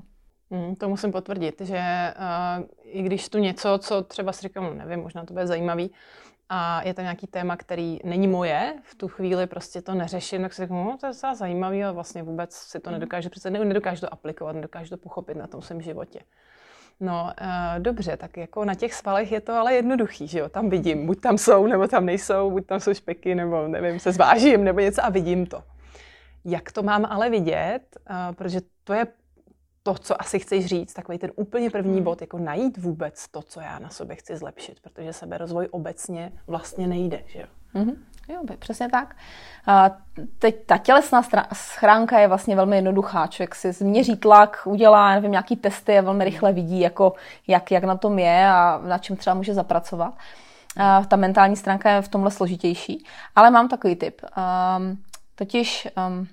Hmm, 0.50 0.76
to 0.76 0.88
musím 0.88 1.12
potvrdit, 1.12 1.60
že 1.60 1.80
uh, 2.58 2.64
i 2.82 3.02
když 3.02 3.28
tu 3.28 3.38
něco, 3.38 3.78
co 3.78 4.02
třeba 4.02 4.32
si 4.32 4.42
říkám, 4.42 4.64
no 4.64 4.74
nevím, 4.74 5.00
možná 5.00 5.24
to 5.24 5.32
bude 5.32 5.46
zajímavý, 5.46 5.90
a 6.48 6.82
je 6.82 6.94
to 6.94 7.00
nějaký 7.00 7.26
téma, 7.26 7.56
který 7.56 7.98
není 8.04 8.28
moje, 8.28 8.74
v 8.82 8.94
tu 8.94 9.08
chvíli 9.08 9.46
prostě 9.46 9.82
to 9.82 9.94
neřeším, 9.94 10.42
tak 10.42 10.52
si 10.52 10.62
řeknu, 10.62 10.84
no, 10.84 10.96
to 11.00 11.06
je 11.06 11.10
docela 11.10 11.34
zajímavý, 11.34 11.84
ale 11.84 11.92
vlastně 11.92 12.22
vůbec 12.22 12.54
si 12.54 12.80
to 12.80 12.90
hmm. 12.90 12.98
nedokážu, 12.98 13.28
přece 13.28 13.50
nedokážu 13.50 14.00
to 14.00 14.12
aplikovat, 14.12 14.52
nedokážu 14.52 14.90
to 14.90 14.96
pochopit 14.96 15.36
na 15.36 15.46
tom 15.46 15.62
svém 15.62 15.80
životě. 15.82 16.20
No, 17.02 17.32
uh, 17.40 17.82
dobře, 17.82 18.16
tak 18.16 18.36
jako 18.36 18.64
na 18.64 18.74
těch 18.74 18.94
svalech 18.94 19.32
je 19.32 19.40
to 19.40 19.52
ale 19.52 19.74
jednoduchý, 19.74 20.26
že 20.28 20.38
jo, 20.38 20.48
tam 20.48 20.70
vidím, 20.70 21.06
buď 21.06 21.20
tam 21.20 21.38
jsou, 21.38 21.66
nebo 21.66 21.88
tam 21.88 22.06
nejsou, 22.06 22.50
buď 22.50 22.66
tam 22.66 22.80
jsou 22.80 22.94
špeky, 22.94 23.34
nebo 23.34 23.68
nevím, 23.68 24.00
se 24.00 24.12
zvážím, 24.12 24.64
nebo 24.64 24.80
něco 24.80 25.04
a 25.04 25.08
vidím 25.08 25.46
to. 25.46 25.62
Jak 26.44 26.72
to 26.72 26.82
mám 26.82 27.04
ale 27.04 27.30
vidět, 27.30 27.82
uh, 28.10 28.34
protože 28.34 28.60
to 28.84 28.92
je 28.92 29.06
to, 29.82 29.94
co 29.94 30.20
asi 30.20 30.38
chceš 30.38 30.66
říct, 30.66 30.94
takový 30.94 31.18
ten 31.18 31.30
úplně 31.36 31.70
první 31.70 31.94
hmm. 31.94 32.04
bod, 32.04 32.20
jako 32.20 32.38
najít 32.38 32.78
vůbec 32.78 33.28
to, 33.28 33.42
co 33.42 33.60
já 33.60 33.78
na 33.78 33.88
sobě 33.88 34.16
chci 34.16 34.36
zlepšit, 34.36 34.80
protože 34.80 35.12
seberozvoj 35.12 35.68
obecně 35.70 36.32
vlastně 36.46 36.86
nejde, 36.86 37.22
že 37.26 37.38
jo. 37.38 37.46
Mm-hmm. 37.74 37.96
Jo, 38.28 38.40
přesně 38.58 38.88
tak. 38.88 39.16
A 39.66 39.90
teď 40.38 40.66
ta 40.66 40.78
tělesná 40.78 41.22
schránka 41.52 42.18
je 42.18 42.28
vlastně 42.28 42.56
velmi 42.56 42.76
jednoduchá. 42.76 43.26
Člověk 43.26 43.54
si 43.54 43.72
změří 43.72 44.16
tlak, 44.16 44.62
udělá 44.64 45.14
nevím, 45.14 45.30
nějaký 45.30 45.56
testy 45.56 45.98
a 45.98 46.02
velmi 46.02 46.24
rychle 46.24 46.52
vidí, 46.52 46.80
jako, 46.80 47.12
jak, 47.46 47.70
jak 47.70 47.84
na 47.84 47.96
tom 47.96 48.18
je 48.18 48.48
a 48.48 48.80
na 48.84 48.98
čem 48.98 49.16
třeba 49.16 49.34
může 49.34 49.54
zapracovat. 49.54 50.14
A 50.76 51.04
ta 51.04 51.16
mentální 51.16 51.56
stránka 51.56 51.90
je 51.90 52.02
v 52.02 52.08
tomhle 52.08 52.30
složitější. 52.30 53.06
Ale 53.36 53.50
mám 53.50 53.68
takový 53.68 53.96
tip. 53.96 54.22
Um, 54.22 55.02
totiž, 55.34 55.88
um, 56.08 56.26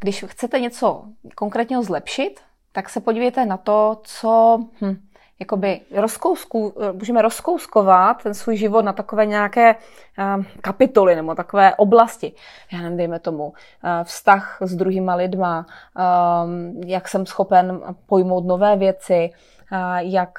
když 0.00 0.24
chcete 0.28 0.60
něco 0.60 1.04
konkrétního 1.34 1.82
zlepšit, 1.82 2.40
tak 2.72 2.88
se 2.88 3.00
podívejte 3.00 3.46
na 3.46 3.56
to, 3.56 4.00
co... 4.04 4.58
Hm, 4.80 5.07
jakoby 5.40 5.80
rozkousku, 5.94 6.74
můžeme 6.92 7.22
rozkouskovat 7.22 8.22
ten 8.22 8.34
svůj 8.34 8.56
život 8.56 8.84
na 8.84 8.92
takové 8.92 9.26
nějaké 9.26 9.74
um, 9.74 10.46
kapitoly 10.60 11.16
nebo 11.16 11.34
takové 11.34 11.74
oblasti. 11.74 12.32
Já 12.72 12.80
nevím, 12.80 12.96
dejme 12.96 13.18
tomu 13.18 13.44
uh, 13.46 13.52
vztah 14.02 14.58
s 14.60 14.76
druhýma 14.76 15.14
lidma, 15.14 15.66
um, 16.44 16.80
jak 16.86 17.08
jsem 17.08 17.26
schopen 17.26 17.80
pojmout 18.06 18.44
nové 18.44 18.76
věci, 18.76 19.30
jak, 19.98 20.38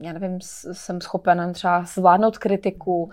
já 0.00 0.12
nevím, 0.12 0.38
jsem 0.72 1.00
schopen 1.00 1.52
třeba 1.52 1.82
zvládnout 1.82 2.38
kritiku, 2.38 3.10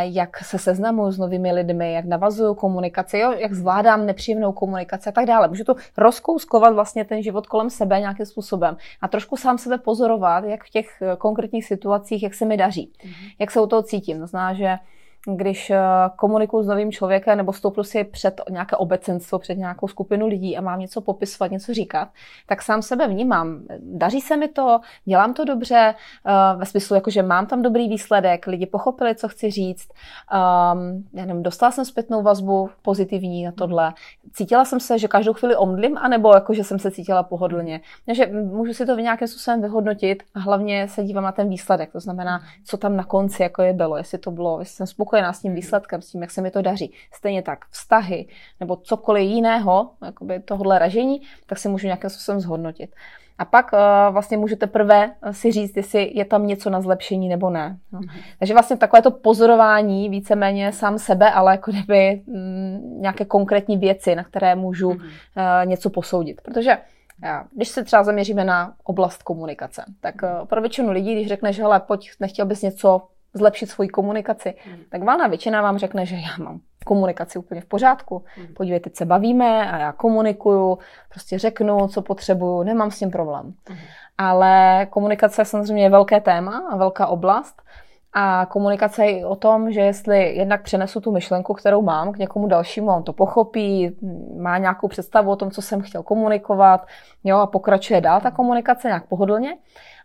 jak 0.00 0.38
se 0.38 0.58
seznamuju 0.58 1.10
s 1.10 1.18
novými 1.18 1.52
lidmi, 1.52 1.92
jak 1.92 2.04
navazuju 2.04 2.54
komunikaci, 2.54 3.18
jo, 3.18 3.32
jak 3.32 3.54
zvládám 3.54 4.06
nepříjemnou 4.06 4.52
komunikaci 4.52 5.08
a 5.08 5.12
tak 5.12 5.26
dále. 5.26 5.48
Můžu 5.48 5.64
to 5.64 5.74
rozkouskovat 5.98 6.74
vlastně 6.74 7.04
ten 7.04 7.22
život 7.22 7.46
kolem 7.46 7.70
sebe 7.70 8.00
nějakým 8.00 8.26
způsobem 8.26 8.76
a 9.00 9.08
trošku 9.08 9.36
sám 9.36 9.58
sebe 9.58 9.78
pozorovat, 9.78 10.44
jak 10.44 10.64
v 10.64 10.70
těch 10.70 11.02
konkrétních 11.18 11.64
situacích, 11.64 12.22
jak 12.22 12.34
se 12.34 12.44
mi 12.44 12.56
daří, 12.56 12.92
mm-hmm. 12.98 13.34
jak 13.38 13.50
se 13.50 13.60
u 13.60 13.66
toho 13.66 13.82
cítím. 13.82 14.20
To 14.20 14.26
znamená, 14.26 14.54
že 14.54 14.76
když 15.26 15.70
eh, 15.70 15.78
komunikuju 16.16 16.62
s 16.62 16.66
novým 16.66 16.92
člověkem 16.92 17.38
nebo 17.38 17.52
stoupnu 17.52 17.84
si 17.84 18.04
před 18.04 18.40
nějaké 18.50 18.76
obecenstvo, 18.76 19.38
před 19.38 19.54
nějakou 19.54 19.88
skupinu 19.88 20.26
lidí 20.26 20.56
a 20.56 20.60
mám 20.60 20.80
něco 20.80 21.00
popisovat, 21.00 21.50
něco 21.50 21.74
říkat, 21.74 22.08
tak 22.46 22.62
sám 22.62 22.82
sebe 22.82 23.08
vnímám. 23.08 23.60
Daří 23.80 24.20
se 24.20 24.36
mi 24.36 24.48
to, 24.48 24.80
dělám 25.04 25.34
to 25.34 25.44
dobře, 25.44 25.94
eh, 26.26 26.56
ve 26.56 26.66
smyslu, 26.66 26.94
jako, 26.96 27.10
že 27.10 27.22
mám 27.22 27.46
tam 27.46 27.62
dobrý 27.62 27.88
výsledek, 27.88 28.46
lidi 28.46 28.66
pochopili, 28.66 29.14
co 29.14 29.28
chci 29.28 29.50
říct, 29.50 29.88
um, 30.72 31.42
dostala 31.42 31.72
jsem 31.72 31.84
zpětnou 31.84 32.22
vazbu 32.22 32.70
pozitivní 32.82 33.44
na 33.44 33.52
tohle, 33.52 33.94
cítila 34.32 34.64
jsem 34.64 34.80
se, 34.80 34.98
že 34.98 35.08
každou 35.08 35.32
chvíli 35.32 35.56
omdlím, 35.56 35.98
anebo 35.98 36.34
jako, 36.34 36.54
že 36.54 36.64
jsem 36.64 36.78
se 36.78 36.90
cítila 36.90 37.22
pohodlně. 37.22 37.80
Takže 38.06 38.26
můžu 38.26 38.72
si 38.72 38.86
to 38.86 38.96
v 38.96 39.00
nějakém 39.00 39.28
způsobem 39.28 39.62
vyhodnotit 39.62 40.22
a 40.34 40.40
hlavně 40.40 40.88
se 40.88 41.04
dívám 41.04 41.24
na 41.24 41.32
ten 41.32 41.48
výsledek, 41.48 41.92
to 41.92 42.00
znamená, 42.00 42.40
co 42.64 42.76
tam 42.76 42.96
na 42.96 43.04
konci 43.04 43.42
jako 43.42 43.62
je 43.62 43.72
bylo, 43.72 43.96
jestli 43.96 44.18
to 44.18 44.30
bylo, 44.30 44.60
jestli 44.60 44.76
jsem 44.76 44.86
spokojená 44.86 45.07
s 45.16 45.40
tím 45.40 45.54
výsledkem, 45.54 46.02
s 46.02 46.10
tím, 46.10 46.22
jak 46.22 46.30
se 46.30 46.42
mi 46.42 46.50
to 46.50 46.62
daří. 46.62 46.92
Stejně 47.12 47.42
tak 47.42 47.64
vztahy 47.70 48.28
nebo 48.60 48.76
cokoliv 48.76 49.30
jiného, 49.30 49.90
jakoby 50.04 50.40
tohle 50.40 50.78
ražení, 50.78 51.22
tak 51.46 51.58
si 51.58 51.68
můžu 51.68 51.86
nějakým 51.86 52.10
způsobem 52.10 52.40
zhodnotit. 52.40 52.94
A 53.38 53.44
pak 53.44 53.72
uh, 53.72 53.78
vlastně 54.12 54.36
můžete 54.36 54.66
prvé 54.66 55.14
si 55.30 55.52
říct, 55.52 55.76
jestli 55.76 56.10
je 56.14 56.24
tam 56.24 56.46
něco 56.46 56.70
na 56.70 56.80
zlepšení 56.80 57.28
nebo 57.28 57.50
ne. 57.50 57.78
No. 57.92 58.00
Mm-hmm. 58.00 58.20
Takže 58.38 58.54
vlastně 58.54 58.76
takové 58.76 59.02
to 59.02 59.10
pozorování 59.10 60.08
víceméně 60.08 60.72
sám 60.72 60.98
sebe, 60.98 61.30
ale 61.30 61.52
jako 61.52 61.70
kdyby 61.70 62.22
mm, 62.26 63.00
nějaké 63.00 63.24
konkrétní 63.24 63.76
věci, 63.76 64.14
na 64.14 64.24
které 64.24 64.54
můžu 64.54 64.90
mm-hmm. 64.90 65.62
uh, 65.62 65.68
něco 65.68 65.90
posoudit. 65.90 66.40
Protože 66.40 66.78
já, 67.22 67.44
když 67.54 67.68
se 67.68 67.84
třeba 67.84 68.04
zaměříme 68.04 68.44
na 68.44 68.74
oblast 68.84 69.22
komunikace, 69.22 69.84
tak 70.00 70.14
pro 70.44 70.60
většinu 70.60 70.90
lidí, 70.90 71.14
když 71.14 71.28
řekne, 71.28 71.52
že 71.52 71.62
hele, 71.62 71.80
pojď, 71.80 72.10
nechtěl 72.20 72.46
bys 72.46 72.62
něco 72.62 73.02
zlepšit 73.38 73.70
svoji 73.70 73.88
komunikaci, 73.88 74.54
hmm. 74.64 74.78
tak 74.90 75.02
valná 75.02 75.26
většina 75.26 75.62
vám 75.62 75.78
řekne, 75.78 76.06
že 76.06 76.16
já 76.16 76.44
mám 76.44 76.60
komunikaci 76.84 77.38
úplně 77.38 77.60
v 77.60 77.66
pořádku. 77.66 78.24
Hmm. 78.36 78.46
Podívejte, 78.54 78.90
teď 78.90 78.96
se 78.96 79.04
bavíme 79.04 79.70
a 79.70 79.78
já 79.78 79.92
komunikuju, 79.92 80.78
prostě 81.08 81.38
řeknu, 81.38 81.88
co 81.88 82.02
potřebuju, 82.02 82.62
nemám 82.62 82.90
s 82.90 82.98
tím 82.98 83.10
problém. 83.10 83.54
Hmm. 83.68 83.78
Ale 84.18 84.86
komunikace 84.90 85.44
samozřejmě 85.44 85.82
je 85.82 85.90
velké 85.90 86.20
téma 86.20 86.68
a 86.70 86.76
velká 86.76 87.06
oblast. 87.06 87.62
A 88.12 88.46
komunikace 88.46 89.06
je 89.06 89.18
i 89.18 89.24
o 89.24 89.36
tom, 89.36 89.72
že 89.72 89.80
jestli 89.80 90.36
jednak 90.36 90.62
přenesu 90.62 91.00
tu 91.00 91.12
myšlenku, 91.12 91.54
kterou 91.54 91.82
mám 91.82 92.12
k 92.12 92.18
někomu 92.18 92.46
dalšímu, 92.46 92.90
on 92.90 93.02
to 93.02 93.12
pochopí, 93.12 93.96
má 94.36 94.58
nějakou 94.58 94.88
představu 94.88 95.30
o 95.30 95.36
tom, 95.36 95.50
co 95.50 95.62
jsem 95.62 95.80
chtěl 95.80 96.02
komunikovat, 96.02 96.86
jo, 97.24 97.36
a 97.38 97.46
pokračuje 97.46 98.00
dál 98.00 98.20
ta 98.20 98.30
komunikace 98.30 98.88
nějak 98.88 99.06
pohodlně, 99.06 99.56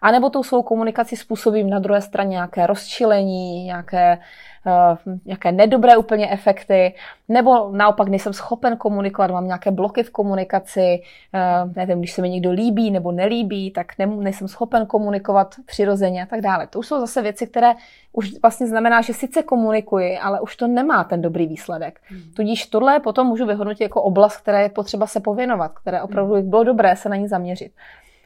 a 0.04 0.12
nebo 0.12 0.30
tou 0.30 0.44
svou 0.44 0.64
komunikací 0.64 1.16
způsobím 1.16 1.70
na 1.70 1.80
druhé 1.80 2.02
straně 2.02 2.30
nějaké 2.30 2.68
rozčilení, 2.68 3.64
nějaké, 3.64 4.18
uh, 4.66 5.14
nějaké 5.26 5.52
nedobré 5.52 5.98
úplně 5.98 6.32
efekty, 6.32 6.94
nebo 7.30 7.72
naopak 7.72 8.08
nejsem 8.08 8.34
schopen 8.34 8.78
komunikovat, 8.78 9.32
mám 9.32 9.46
nějaké 9.46 9.72
bloky 9.72 10.04
v 10.04 10.10
komunikaci, 10.10 11.02
uh, 11.34 11.72
nevím, 11.76 12.00
když 12.00 12.12
se 12.12 12.22
mi 12.22 12.30
někdo 12.30 12.52
líbí 12.52 12.92
nebo 12.92 13.12
nelíbí, 13.12 13.72
tak 13.72 13.98
ne, 14.00 14.06
nejsem 14.06 14.48
schopen 14.48 14.86
komunikovat 14.86 15.56
přirozeně 15.66 16.24
a 16.24 16.26
tak 16.26 16.42
dále. 16.42 16.68
To 16.68 16.80
už 16.80 16.88
jsou 16.88 17.00
zase 17.00 17.22
věci, 17.22 17.48
které 17.48 17.74
už 18.14 18.32
vlastně 18.42 18.68
znamená, 18.68 19.02
že 19.02 19.14
sice 19.14 19.44
komunikuji, 19.44 20.18
ale 20.18 20.42
už 20.42 20.56
to 20.56 20.68
nemá 20.68 21.04
ten 21.04 21.22
dobrý 21.22 21.48
výsledek. 21.48 22.00
Hmm. 22.04 22.22
Tudíž 22.36 22.66
tohle 22.66 23.00
potom 23.00 23.28
můžu 23.28 23.46
vyhodnotit 23.46 23.84
jako 23.84 24.02
oblast, 24.02 24.38
které 24.38 24.62
je 24.62 24.70
potřeba 24.70 25.08
se 25.08 25.20
pověnovat, 25.20 25.72
které 25.72 26.02
opravdu 26.02 26.34
hmm. 26.34 26.50
bylo 26.50 26.64
dobré 26.64 26.96
se 26.96 27.10
na 27.10 27.16
ní 27.16 27.28
zaměřit. 27.28 27.72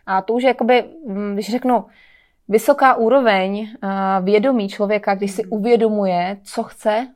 A 0.07 0.21
to 0.21 0.33
už 0.33 0.43
je 0.43 0.47
jakoby, 0.47 0.83
mm, 1.07 1.33
když 1.33 1.51
řeknu, 1.51 1.85
vysoká 2.47 2.95
úroveň 2.95 3.67
vědomí 4.21 4.69
člověka, 4.69 5.15
když 5.15 5.31
si 5.31 5.45
uvědomuje, 5.45 6.37
co 6.43 6.63
chce 6.63 7.07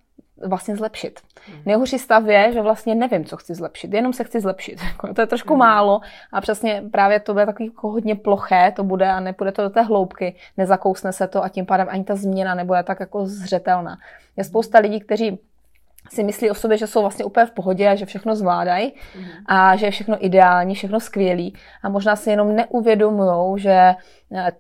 vlastně 0.47 0.75
zlepšit. 0.75 1.19
Hmm. 1.47 1.61
Nejhorší 1.65 1.99
stav 1.99 2.25
je, 2.25 2.53
že 2.53 2.61
vlastně 2.61 2.95
nevím, 2.95 3.25
co 3.25 3.37
chci 3.37 3.55
zlepšit, 3.55 3.93
jenom 3.93 4.13
se 4.13 4.23
chci 4.23 4.39
zlepšit. 4.39 4.79
Jako, 4.87 5.13
to 5.13 5.21
je 5.21 5.27
trošku 5.27 5.53
hmm. 5.53 5.59
málo 5.59 6.01
a 6.31 6.41
přesně 6.41 6.83
právě 6.91 7.19
to 7.19 7.33
bude 7.33 7.45
takový 7.45 7.65
jako 7.65 7.91
hodně 7.91 8.15
ploché, 8.15 8.73
to 8.75 8.83
bude 8.83 9.09
a 9.09 9.19
nepůjde 9.19 9.51
to 9.51 9.61
do 9.61 9.69
té 9.69 9.81
hloubky, 9.81 10.35
nezakousne 10.57 11.13
se 11.13 11.27
to 11.27 11.43
a 11.43 11.49
tím 11.49 11.65
pádem 11.65 11.87
ani 11.89 12.03
ta 12.03 12.15
změna 12.15 12.55
nebude 12.55 12.83
tak 12.83 12.99
jako 12.99 13.25
zřetelná. 13.25 13.97
Je 14.37 14.43
spousta 14.43 14.79
lidí, 14.79 14.99
kteří 14.99 15.39
si 16.13 16.23
myslí 16.23 16.51
o 16.51 16.55
sobě, 16.55 16.77
že 16.77 16.87
jsou 16.87 17.01
vlastně 17.01 17.25
úplně 17.25 17.45
v 17.45 17.51
pohodě 17.51 17.89
a 17.89 17.95
že 17.95 18.05
všechno 18.05 18.35
zvládají 18.35 18.93
mm. 19.15 19.25
a 19.45 19.75
že 19.75 19.85
je 19.85 19.91
všechno 19.91 20.25
ideální, 20.25 20.75
všechno 20.75 20.99
skvělý 20.99 21.53
a 21.83 21.89
možná 21.89 22.15
si 22.15 22.29
jenom 22.29 22.55
neuvědomují, 22.55 23.59
že 23.59 23.95
eh, 24.35 24.51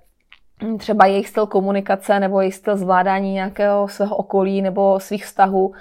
třeba 0.77 1.05
jejich 1.05 1.27
styl 1.27 1.45
komunikace 1.45 2.19
nebo 2.19 2.41
jejich 2.41 2.55
styl 2.55 2.77
zvládání 2.77 3.33
nějakého 3.33 3.87
svého 3.87 4.15
okolí 4.15 4.61
nebo 4.61 4.99
svých 4.99 5.25
vztahů 5.25 5.67
uh, 5.67 5.73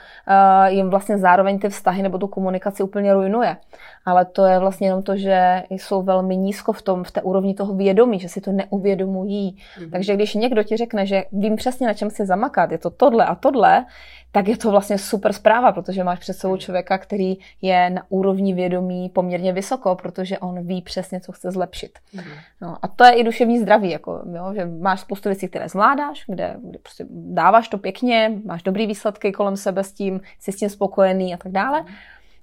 jim 0.66 0.90
vlastně 0.90 1.18
zároveň 1.18 1.58
ty 1.58 1.68
vztahy 1.68 2.02
nebo 2.02 2.18
tu 2.18 2.26
komunikaci 2.26 2.82
úplně 2.82 3.14
ruinuje. 3.14 3.56
Ale 4.04 4.24
to 4.24 4.44
je 4.44 4.58
vlastně 4.58 4.86
jenom 4.86 5.02
to, 5.02 5.16
že 5.16 5.62
jsou 5.70 6.02
velmi 6.02 6.36
nízko 6.36 6.72
v 6.72 6.82
tom, 6.82 7.04
v 7.04 7.10
té 7.10 7.22
úrovni 7.22 7.54
toho 7.54 7.74
vědomí, 7.74 8.20
že 8.20 8.28
si 8.28 8.40
to 8.40 8.52
neuvědomují. 8.52 9.56
Mm-hmm. 9.56 9.90
Takže 9.90 10.14
když 10.14 10.34
někdo 10.34 10.62
ti 10.62 10.76
řekne, 10.76 11.06
že 11.06 11.24
vím 11.32 11.56
přesně, 11.56 11.86
na 11.86 11.94
čem 11.94 12.10
si 12.10 12.26
zamakat, 12.26 12.72
je 12.72 12.78
to 12.78 12.90
tohle 12.90 13.24
a 13.24 13.34
tohle, 13.34 13.84
tak 14.32 14.48
je 14.48 14.56
to 14.56 14.70
vlastně 14.70 14.98
super 14.98 15.32
zpráva, 15.32 15.72
protože 15.72 16.04
máš 16.04 16.18
před 16.18 16.34
sebou 16.34 16.56
člověka, 16.56 16.98
který 16.98 17.36
je 17.62 17.90
na 17.90 18.02
úrovni 18.08 18.54
vědomí 18.54 19.08
poměrně 19.08 19.52
vysoko, 19.52 19.94
protože 19.94 20.38
on 20.38 20.66
ví 20.66 20.82
přesně, 20.82 21.20
co 21.20 21.32
chce 21.32 21.50
zlepšit. 21.50 21.98
Mm. 22.12 22.22
No, 22.60 22.76
a 22.82 22.88
to 22.88 23.04
je 23.04 23.12
i 23.12 23.24
duševní 23.24 23.58
zdraví, 23.58 23.90
jako, 23.90 24.22
jo, 24.32 24.52
že 24.54 24.69
máš 24.80 25.00
spoustu 25.00 25.28
věcí, 25.28 25.48
které 25.48 25.68
zvládáš, 25.68 26.24
kde, 26.28 26.56
kde 26.62 26.78
prostě 26.78 27.06
dáváš 27.10 27.68
to 27.68 27.78
pěkně, 27.78 28.40
máš 28.44 28.62
dobrý 28.62 28.86
výsledky 28.86 29.32
kolem 29.32 29.56
sebe 29.56 29.84
s 29.84 29.92
tím, 29.92 30.20
jsi 30.38 30.52
s 30.52 30.56
tím 30.56 30.68
spokojený 30.68 31.34
a 31.34 31.36
tak 31.36 31.52
dále. 31.52 31.84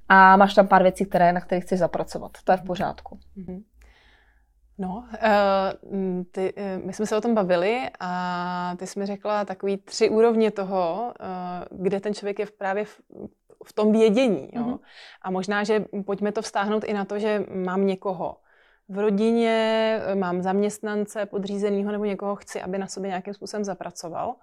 A 0.09 0.37
máš 0.37 0.53
tam 0.53 0.67
pár 0.67 0.83
věcí, 0.83 1.05
které, 1.05 1.33
na 1.33 1.41
kterých 1.41 1.63
chceš 1.63 1.79
zapracovat. 1.79 2.31
To 2.43 2.51
je 2.51 2.57
v 2.57 2.63
pořádku. 2.63 3.19
Mm. 3.35 3.61
No, 4.77 5.05
uh, 5.13 6.23
ty, 6.31 6.53
uh, 6.53 6.85
my 6.85 6.93
jsme 6.93 7.05
se 7.05 7.17
o 7.17 7.21
tom 7.21 7.35
bavili 7.35 7.89
a 7.99 8.75
ty 8.79 8.87
jsi 8.87 8.99
mi 8.99 9.05
řekla 9.05 9.45
takový 9.45 9.77
tři 9.77 10.09
úrovně 10.09 10.51
toho, 10.51 11.13
uh, 11.71 11.79
kde 11.81 11.99
ten 11.99 12.13
člověk 12.13 12.39
je 12.39 12.45
v 12.45 12.51
právě 12.51 12.85
v, 12.85 13.01
v 13.65 13.73
tom 13.73 13.91
vědění. 13.91 14.49
Jo? 14.53 14.63
Mm-hmm. 14.63 14.79
A 15.21 15.31
možná, 15.31 15.63
že 15.63 15.85
pojďme 16.05 16.31
to 16.31 16.41
vztáhnout 16.41 16.83
i 16.83 16.93
na 16.93 17.05
to, 17.05 17.19
že 17.19 17.45
mám 17.53 17.87
někoho 17.87 18.37
v 18.89 18.99
rodině, 18.99 19.99
mám 20.13 20.41
zaměstnance 20.41 21.25
podřízenýho 21.25 21.91
nebo 21.91 22.05
někoho 22.05 22.35
chci, 22.35 22.61
aby 22.61 22.77
na 22.77 22.87
sobě 22.87 23.07
nějakým 23.07 23.33
způsobem 23.33 23.63
zapracoval 23.63 24.35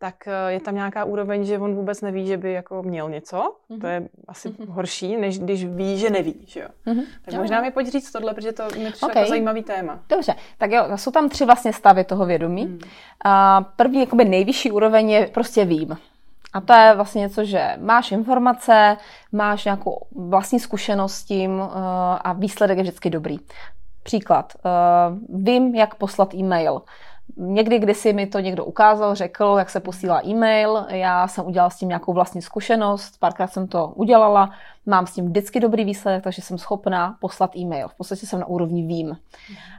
tak 0.00 0.28
eh, 0.28 0.52
je 0.52 0.60
tam 0.60 0.74
nějaká 0.74 1.04
úroveň, 1.04 1.44
že 1.44 1.58
on 1.58 1.74
vůbec 1.74 2.00
neví, 2.00 2.26
že 2.26 2.36
by 2.36 2.52
jako 2.52 2.82
měl 2.82 3.10
něco. 3.10 3.56
Mm-hmm. 3.70 3.80
To 3.80 3.86
je 3.86 4.08
asi 4.28 4.48
mm-hmm. 4.48 4.68
horší, 4.68 5.16
než 5.16 5.38
když 5.38 5.64
ví, 5.64 5.98
že 5.98 6.10
neví. 6.10 6.34
Že 6.46 6.60
jo? 6.60 6.66
Mm-hmm. 6.86 7.04
Tak 7.24 7.34
jo, 7.34 7.40
možná 7.40 7.60
mi 7.60 7.70
pojď 7.70 7.88
říct 7.88 8.12
tohle, 8.12 8.34
protože 8.34 8.52
to 8.52 8.62
mi 8.62 8.90
přišlo 8.90 9.08
okay. 9.08 9.22
jako 9.22 9.28
zajímavý 9.28 9.62
téma. 9.62 10.00
Dobře, 10.08 10.34
tak 10.58 10.70
jo, 10.70 10.84
jsou 10.96 11.10
tam 11.10 11.28
tři 11.28 11.44
vlastně 11.44 11.72
stavy 11.72 12.04
toho 12.04 12.26
vědomí. 12.26 12.66
Mm. 12.66 12.78
A 13.24 13.60
první, 13.76 14.00
jakoby 14.00 14.24
nejvyšší 14.24 14.70
úroveň 14.70 15.10
je 15.10 15.26
prostě 15.26 15.64
vím. 15.64 15.98
A 16.52 16.60
to 16.60 16.72
je 16.72 16.94
vlastně 16.94 17.20
něco, 17.20 17.44
že 17.44 17.76
máš 17.80 18.12
informace, 18.12 18.96
máš 19.32 19.64
nějakou 19.64 20.06
vlastní 20.12 20.60
zkušenost 20.60 21.14
s 21.14 21.24
tím 21.24 21.50
uh, 21.50 21.68
a 22.20 22.32
výsledek 22.32 22.78
je 22.78 22.82
vždycky 22.82 23.10
dobrý. 23.10 23.38
Příklad. 24.02 24.52
Uh, 24.64 25.42
vím, 25.42 25.74
jak 25.74 25.94
poslat 25.94 26.34
e-mail. 26.34 26.82
Někdy, 27.36 27.78
kdysi 27.78 28.12
mi 28.12 28.26
to 28.26 28.40
někdo 28.40 28.64
ukázal, 28.64 29.14
řekl, 29.14 29.54
jak 29.58 29.70
se 29.70 29.80
posílá 29.80 30.26
e-mail, 30.26 30.86
já 30.88 31.28
jsem 31.28 31.46
udělala 31.46 31.70
s 31.70 31.76
tím 31.76 31.88
nějakou 31.88 32.12
vlastní 32.12 32.42
zkušenost, 32.42 33.18
párkrát 33.20 33.46
jsem 33.46 33.68
to 33.68 33.88
udělala, 33.88 34.50
mám 34.86 35.06
s 35.06 35.12
tím 35.14 35.26
vždycky 35.26 35.60
dobrý 35.60 35.84
výsledek, 35.84 36.24
takže 36.24 36.42
jsem 36.42 36.58
schopná 36.58 37.16
poslat 37.20 37.56
e-mail. 37.56 37.88
V 37.88 37.94
podstatě 37.94 38.26
jsem 38.26 38.40
na 38.40 38.46
úrovni 38.46 38.86
vím. 38.86 39.16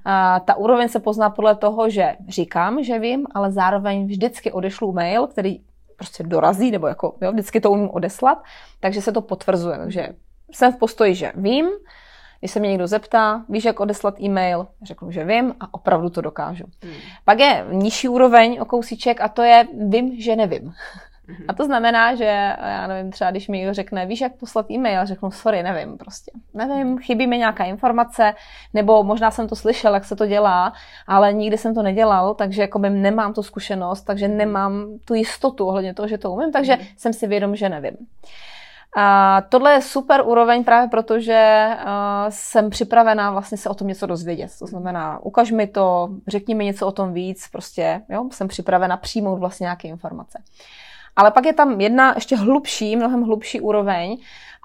A 0.05 0.39
ta 0.39 0.55
úroveň 0.55 0.89
se 0.89 0.99
pozná 0.99 1.29
podle 1.29 1.55
toho, 1.55 1.89
že 1.89 2.15
říkám, 2.27 2.83
že 2.83 2.99
vím, 2.99 3.25
ale 3.31 3.51
zároveň 3.51 4.07
vždycky 4.07 4.51
odešlu 4.51 4.91
mail, 4.93 5.27
který 5.27 5.59
prostě 5.97 6.23
dorazí, 6.23 6.71
nebo 6.71 6.87
jako 6.87 7.15
jo, 7.21 7.31
vždycky 7.31 7.61
to 7.61 7.71
umím 7.71 7.89
odeslat, 7.93 8.43
takže 8.79 9.01
se 9.01 9.11
to 9.11 9.21
potvrzuje. 9.21 9.77
Takže 9.77 10.09
jsem 10.51 10.73
v 10.73 10.77
postoji, 10.77 11.15
že 11.15 11.31
vím, 11.35 11.69
když 12.41 12.51
se 12.51 12.59
mě 12.59 12.69
někdo 12.69 12.87
zeptá, 12.87 13.45
víš, 13.49 13.65
jak 13.65 13.79
odeslat 13.79 14.21
e-mail, 14.21 14.67
řeknu, 14.83 15.11
že 15.11 15.25
vím 15.25 15.53
a 15.59 15.73
opravdu 15.73 16.09
to 16.09 16.21
dokážu. 16.21 16.65
Hmm. 16.83 16.93
Pak 17.25 17.39
je 17.39 17.65
nižší 17.71 18.09
úroveň 18.09 18.57
o 18.61 18.65
kousíček 18.65 19.21
a 19.21 19.27
to 19.27 19.41
je 19.41 19.67
vím, 19.87 20.21
že 20.21 20.35
nevím. 20.35 20.73
Hmm. 21.27 21.45
A 21.47 21.53
to 21.53 21.65
znamená, 21.65 22.15
že 22.15 22.55
já 22.63 22.87
nevím, 22.87 23.11
třeba 23.11 23.31
když 23.31 23.47
mi 23.47 23.57
někdo 23.57 23.73
řekne, 23.73 24.05
víš, 24.05 24.21
jak 24.21 24.35
poslat 24.35 24.71
e-mail, 24.71 25.05
řeknu, 25.05 25.31
sorry, 25.31 25.63
nevím 25.63 25.97
prostě. 25.97 26.31
Nevím, 26.53 26.87
hmm. 26.87 26.97
chybí 26.97 27.27
mi 27.27 27.37
nějaká 27.37 27.63
informace, 27.63 28.33
nebo 28.73 29.03
možná 29.03 29.31
jsem 29.31 29.47
to 29.47 29.55
slyšel, 29.55 29.93
jak 29.93 30.05
se 30.05 30.15
to 30.15 30.25
dělá, 30.25 30.73
ale 31.07 31.33
nikdy 31.33 31.57
jsem 31.57 31.75
to 31.75 31.83
nedělal, 31.83 32.33
takže 32.33 32.61
jakoby 32.61 32.89
nemám 32.89 33.33
tu 33.33 33.43
zkušenost, 33.43 34.01
takže 34.01 34.27
nemám 34.27 34.85
tu 35.05 35.13
jistotu 35.13 35.67
ohledně 35.67 35.93
toho, 35.93 36.07
že 36.07 36.17
to 36.17 36.31
umím, 36.31 36.51
takže 36.51 36.73
hmm. 36.73 36.85
jsem 36.97 37.13
si 37.13 37.27
vědom, 37.27 37.55
že 37.55 37.69
nevím. 37.69 37.97
A 38.97 39.41
tohle 39.49 39.73
je 39.73 39.81
super 39.81 40.21
úroveň 40.25 40.63
právě 40.63 40.89
proto, 40.89 41.19
že 41.19 41.69
uh, 41.73 41.89
jsem 42.29 42.69
připravená 42.69 43.31
vlastně 43.31 43.57
se 43.57 43.69
o 43.69 43.73
tom 43.73 43.87
něco 43.87 44.05
dozvědět. 44.05 44.51
To 44.59 44.67
znamená, 44.67 45.19
ukaž 45.23 45.51
mi 45.51 45.67
to, 45.67 46.09
řekni 46.27 46.55
mi 46.55 46.65
něco 46.65 46.87
o 46.87 46.91
tom 46.91 47.13
víc, 47.13 47.47
prostě 47.51 48.01
jo, 48.09 48.29
jsem 48.31 48.47
připravena 48.47 48.97
přijmout 48.97 49.39
vlastně 49.39 49.63
nějaké 49.63 49.87
informace. 49.87 50.43
Ale 51.15 51.31
pak 51.31 51.45
je 51.45 51.53
tam 51.53 51.81
jedna 51.81 52.11
ještě 52.15 52.35
hlubší, 52.35 52.95
mnohem 52.95 53.21
hlubší 53.21 53.61
úroveň 53.61 54.17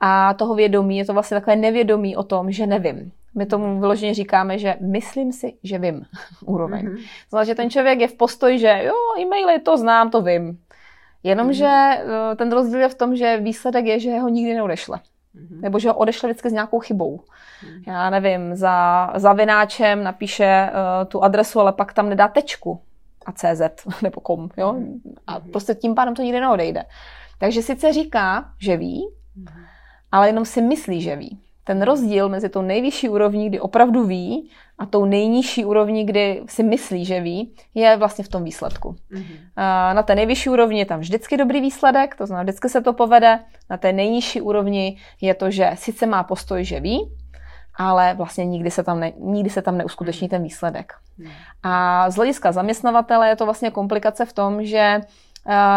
a 0.03 0.35
toho 0.35 0.55
vědomí, 0.55 0.99
je 0.99 1.05
to 1.05 1.13
vlastně 1.13 1.37
takové 1.37 1.57
nevědomí 1.57 2.17
o 2.17 2.23
tom, 2.23 2.53
že 2.53 2.67
nevím. 2.67 3.13
My 3.35 3.47
tomu 3.47 3.81
vyloženě 3.81 4.15
říkáme, 4.15 4.59
že 4.59 4.77
myslím 4.81 5.33
si, 5.33 5.55
že 5.63 5.79
vím 5.79 6.03
úroveň. 6.45 6.87
Mm-hmm. 6.87 7.07
Znamená, 7.31 7.45
že 7.45 7.55
ten 7.55 7.71
člověk 7.71 8.01
je 8.01 8.09
v 8.09 8.15
postoji, 8.15 8.59
že 8.59 8.81
jo, 8.85 8.95
e-maily 9.19 9.61
to 9.61 9.77
znám, 9.77 10.11
to 10.11 10.23
vím. 10.23 10.59
Jenomže 11.27 11.65
mm-hmm. 11.65 12.37
ten 12.37 12.53
rozdíl 12.53 12.81
je 12.81 12.89
v 12.89 12.95
tom, 12.95 13.17
že 13.17 13.37
výsledek 13.37 13.87
je, 13.87 14.01
že 14.01 14.19
ho 14.19 14.29
nikdy 14.29 14.55
neodešle. 14.55 14.97
Mm-hmm. 14.97 15.61
Nebo 15.61 15.79
že 15.79 15.89
ho 15.89 15.95
odešle 15.95 16.29
vždycky 16.29 16.51
s 16.51 16.53
nějakou 16.53 16.81
chybou. 16.81 17.17
Mm-hmm. 17.17 17.83
Já 17.87 18.11
nevím, 18.11 18.55
za, 18.57 19.11
za 19.15 19.33
vináčem 19.33 20.05
napíše 20.05 20.71
uh, 20.71 21.09
tu 21.09 21.23
adresu, 21.23 21.61
ale 21.61 21.73
pak 21.73 21.93
tam 21.93 22.09
nedá 22.09 22.29
tečku 22.29 22.81
a 23.27 23.33
CZ 23.33 23.63
nebo 24.03 24.21
kom, 24.21 24.49
jo? 24.57 24.73
Mm-hmm. 24.73 25.01
A 25.27 25.41
prostě 25.41 25.75
tím 25.75 25.95
pádem 25.95 26.15
to 26.15 26.23
nikdy 26.23 26.41
neodejde. 26.41 26.85
Takže 27.39 27.63
sice 27.63 27.93
říká, 27.93 28.51
že 28.59 28.77
ví, 28.77 29.09
mm-hmm. 29.39 29.65
ale 30.13 30.29
jenom 30.29 30.45
si 30.45 30.63
myslí, 30.63 31.03
že 31.03 31.17
ví 31.17 31.41
ten 31.67 31.83
rozdíl 31.83 32.29
mezi 32.29 32.49
tou 32.49 32.63
nejvyšší 32.63 33.09
úrovní, 33.09 33.49
kdy 33.49 33.61
opravdu 33.61 34.05
ví, 34.05 34.51
a 34.79 34.87
tou 34.87 35.05
nejnižší 35.05 35.65
úrovní, 35.65 36.07
kdy 36.07 36.43
si 36.49 36.63
myslí, 36.63 37.05
že 37.05 37.21
ví, 37.21 37.55
je 37.75 37.97
vlastně 37.97 38.25
v 38.25 38.29
tom 38.29 38.45
výsledku. 38.45 38.97
Mm-hmm. 39.13 39.95
Na 39.95 40.03
té 40.03 40.15
nejvyšší 40.15 40.51
úrovni 40.51 40.79
je 40.79 40.87
tam 40.87 41.01
vždycky 41.01 41.37
dobrý 41.37 41.61
výsledek, 41.61 42.15
to 42.15 42.27
znamená, 42.27 42.43
vždycky 42.43 42.69
se 42.69 42.81
to 42.81 42.93
povede. 42.93 43.39
Na 43.71 43.77
té 43.77 43.93
nejnižší 43.93 44.41
úrovni 44.41 44.97
je 45.21 45.35
to, 45.35 45.51
že 45.51 45.71
sice 45.75 46.07
má 46.07 46.23
postoj, 46.23 46.65
že 46.65 46.81
ví, 46.81 47.11
ale 47.79 48.15
vlastně 48.15 48.45
nikdy 48.45 48.71
se 48.71 48.83
tam, 48.83 49.01
ne, 49.01 49.13
nikdy 49.19 49.51
se 49.51 49.63
tam 49.63 49.79
neuskuteční 49.79 50.29
ten 50.29 50.43
výsledek. 50.43 50.93
Mm. 51.19 51.31
A 51.63 52.11
z 52.11 52.17
hlediska 52.17 52.53
zaměstnavatele 52.53 53.29
je 53.29 53.37
to 53.37 53.45
vlastně 53.45 53.71
komplikace 53.71 54.25
v 54.25 54.33
tom, 54.33 54.65
že 54.65 55.01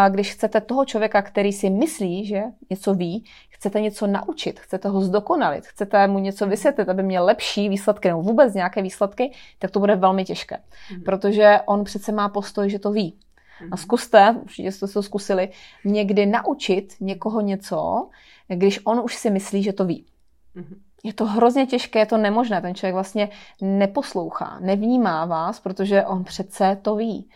když 0.08 0.32
chcete 0.32 0.60
toho 0.60 0.84
člověka, 0.84 1.22
který 1.22 1.52
si 1.52 1.70
myslí, 1.70 2.26
že 2.26 2.42
něco 2.70 2.94
ví, 2.94 3.24
chcete 3.48 3.80
něco 3.80 4.06
naučit, 4.06 4.60
chcete 4.60 4.88
ho 4.88 5.00
zdokonalit, 5.00 5.66
chcete 5.66 6.06
mu 6.06 6.18
něco 6.18 6.46
vysvětlit, 6.46 6.88
aby 6.88 7.02
měl 7.02 7.24
lepší 7.24 7.68
výsledky 7.68 8.08
nebo 8.08 8.22
vůbec 8.22 8.54
nějaké 8.54 8.82
výsledky, 8.82 9.32
tak 9.58 9.70
to 9.70 9.78
bude 9.78 9.96
velmi 9.96 10.24
těžké. 10.24 10.56
Mm. 10.92 11.02
Protože 11.02 11.58
on 11.66 11.84
přece 11.84 12.12
má 12.12 12.28
postoj, 12.28 12.70
že 12.70 12.78
to 12.78 12.92
ví. 12.92 13.18
A 13.60 13.64
mhm. 13.64 13.76
zkuste, 13.76 14.36
určitě 14.42 14.72
jste 14.72 14.86
to 14.86 15.02
zkusili, 15.02 15.48
někdy 15.84 16.26
naučit 16.26 16.94
někoho 17.00 17.40
něco, 17.40 18.08
když 18.48 18.80
on 18.84 19.00
už 19.00 19.16
si 19.16 19.30
myslí, 19.30 19.62
že 19.62 19.72
to 19.72 19.84
ví. 19.84 20.06
Mm. 20.54 20.80
Je 21.04 21.12
to 21.12 21.24
hrozně 21.24 21.66
těžké, 21.66 21.98
je 21.98 22.06
to 22.06 22.16
nemožné. 22.16 22.60
Ten 22.60 22.74
člověk 22.74 22.94
vlastně 22.94 23.28
neposlouchá, 23.60 24.58
nevnímá 24.60 25.24
vás, 25.24 25.60
protože 25.60 26.04
on 26.04 26.24
přece 26.24 26.78
to 26.82 26.96
ví. 26.96 27.28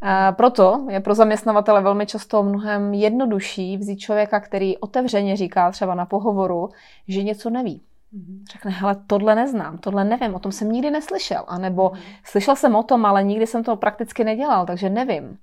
A 0.00 0.32
proto 0.32 0.86
je 0.90 1.00
pro 1.00 1.14
zaměstnavatele 1.14 1.82
velmi 1.82 2.06
často 2.06 2.42
mnohem 2.42 2.94
jednodušší 2.94 3.76
vzít 3.76 3.98
člověka, 3.98 4.40
který 4.40 4.78
otevřeně 4.78 5.36
říká 5.36 5.70
třeba 5.70 5.94
na 5.94 6.06
pohovoru, 6.06 6.68
že 7.08 7.22
něco 7.22 7.50
neví. 7.50 7.82
Mhm. 8.12 8.44
Řekne, 8.52 8.70
hele, 8.70 8.96
tohle 9.06 9.34
neznám, 9.34 9.78
tohle 9.78 10.04
nevím, 10.04 10.34
o 10.34 10.38
tom 10.38 10.52
jsem 10.52 10.72
nikdy 10.72 10.90
neslyšel. 10.90 11.44
A 11.46 11.58
nebo 11.58 11.90
mhm. 11.90 12.00
slyšel 12.24 12.56
jsem 12.56 12.76
o 12.76 12.82
tom, 12.82 13.06
ale 13.06 13.24
nikdy 13.24 13.46
jsem 13.46 13.64
to 13.64 13.76
prakticky 13.76 14.24
nedělal, 14.24 14.66
takže 14.66 14.90
nevím. 14.90 15.38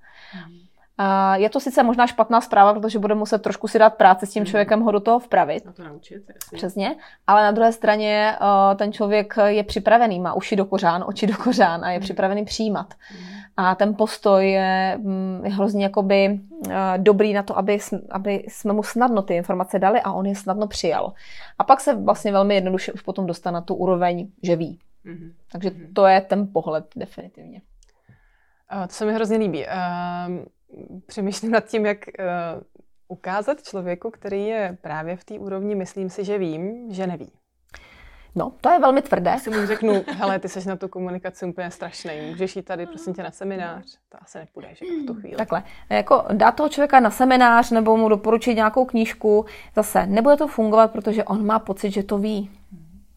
A 0.98 1.36
je 1.36 1.50
to 1.50 1.60
sice 1.60 1.84
možná 1.84 2.08
špatná 2.08 2.42
zpráva, 2.42 2.74
protože 2.74 3.00
bude 3.00 3.16
muset 3.16 3.42
trošku 3.42 3.68
si 3.68 3.80
dát 3.80 3.94
práci 3.94 4.26
s 4.26 4.30
tím 4.30 4.46
člověkem 4.46 4.82
ho 4.82 4.92
do 4.92 5.00
toho 5.00 5.20
vpravit. 5.20 5.66
Na 5.66 5.72
to 5.72 5.84
naučit, 5.84 6.24
jasně. 6.28 6.58
Přesně. 6.58 6.96
Ale 7.28 7.44
na 7.44 7.52
druhé 7.52 7.72
straně 7.72 8.38
ten 8.76 8.94
člověk 8.94 9.34
je 9.46 9.64
připravený, 9.64 10.20
má 10.20 10.34
uši 10.34 10.56
do 10.56 10.66
kořán, 10.66 11.04
oči 11.08 11.28
do 11.28 11.38
kořán 11.38 11.86
a 11.86 11.92
je 11.92 12.00
připravený 12.00 12.46
přijímat. 12.46 12.94
A 13.58 13.76
ten 13.76 13.96
postoj 13.96 14.52
je, 14.52 14.98
mm, 15.02 15.42
je 15.44 15.52
hrozně 15.52 15.84
jakoby 15.84 16.40
dobrý 16.98 17.34
na 17.34 17.44
to, 17.44 17.58
aby, 17.58 17.80
aby 18.10 18.46
jsme 18.48 18.74
mu 18.74 18.84
snadno 18.84 19.22
ty 19.22 19.36
informace 19.36 19.80
dali 19.80 20.02
a 20.02 20.12
on 20.12 20.26
je 20.26 20.36
snadno 20.36 20.68
přijal. 20.68 21.14
A 21.60 21.64
pak 21.64 21.82
se 21.82 21.96
vlastně 21.96 22.32
velmi 22.32 22.56
jednoduše 22.56 22.92
už 22.92 23.02
potom 23.02 23.26
dostane 23.26 23.54
na 23.54 23.62
tu 23.62 23.76
úroveň, 23.76 24.28
že 24.44 24.56
ví. 24.56 24.80
Mm-hmm. 25.06 25.32
Takže 25.52 25.72
to 25.94 26.06
je 26.06 26.22
ten 26.22 26.48
pohled 26.54 26.86
definitivně. 26.96 27.62
To 28.88 28.94
se 28.94 29.06
mi 29.06 29.14
hrozně 29.14 29.38
líbí. 29.38 29.66
Ehm, 29.68 30.46
přemýšlím 31.06 31.52
nad 31.52 31.66
tím, 31.66 31.86
jak 31.86 31.98
uh, 32.08 32.64
ukázat 33.08 33.64
člověku, 33.64 34.12
který 34.12 34.48
je 34.48 34.78
právě 34.82 35.16
v 35.16 35.24
té 35.24 35.34
úrovni, 35.34 35.76
myslím 35.76 36.10
si, 36.10 36.26
že 36.26 36.38
vím, 36.38 36.94
že 36.94 37.08
neví. 37.08 37.32
No, 38.36 38.54
to 38.62 38.70
je 38.70 38.80
velmi 38.80 39.02
tvrdé. 39.02 39.40
Si 39.40 39.50
mu 39.50 39.66
řeknu, 39.66 40.04
hele, 40.08 40.40
ty 40.40 40.50
jsi 40.50 40.68
na 40.68 40.76
tu 40.76 40.88
komunikaci 40.88 41.46
úplně 41.46 41.72
strašný, 41.72 42.12
můžeš 42.30 42.56
jít 42.56 42.66
tady, 42.66 42.86
prosím 42.86 43.14
tě, 43.14 43.24
na 43.24 43.32
seminář. 43.32 43.98
To 44.10 44.18
asi 44.22 44.38
nepůjde, 44.38 44.70
že 44.74 44.86
v 44.86 45.06
tu 45.06 45.14
chvíli. 45.14 45.36
Takhle, 45.36 45.64
jako 45.90 46.26
dát 46.34 46.52
toho 46.52 46.70
člověka 46.70 47.00
na 47.00 47.10
seminář 47.10 47.72
nebo 47.72 47.98
mu 47.98 48.10
doporučit 48.10 48.56
nějakou 48.56 48.86
knížku, 48.86 49.46
zase 49.76 50.06
nebude 50.08 50.38
to 50.38 50.48
fungovat, 50.48 50.92
protože 50.92 51.24
on 51.24 51.46
má 51.46 51.60
pocit, 51.60 51.92
že 51.92 52.04
to 52.04 52.18
ví. 52.18 52.50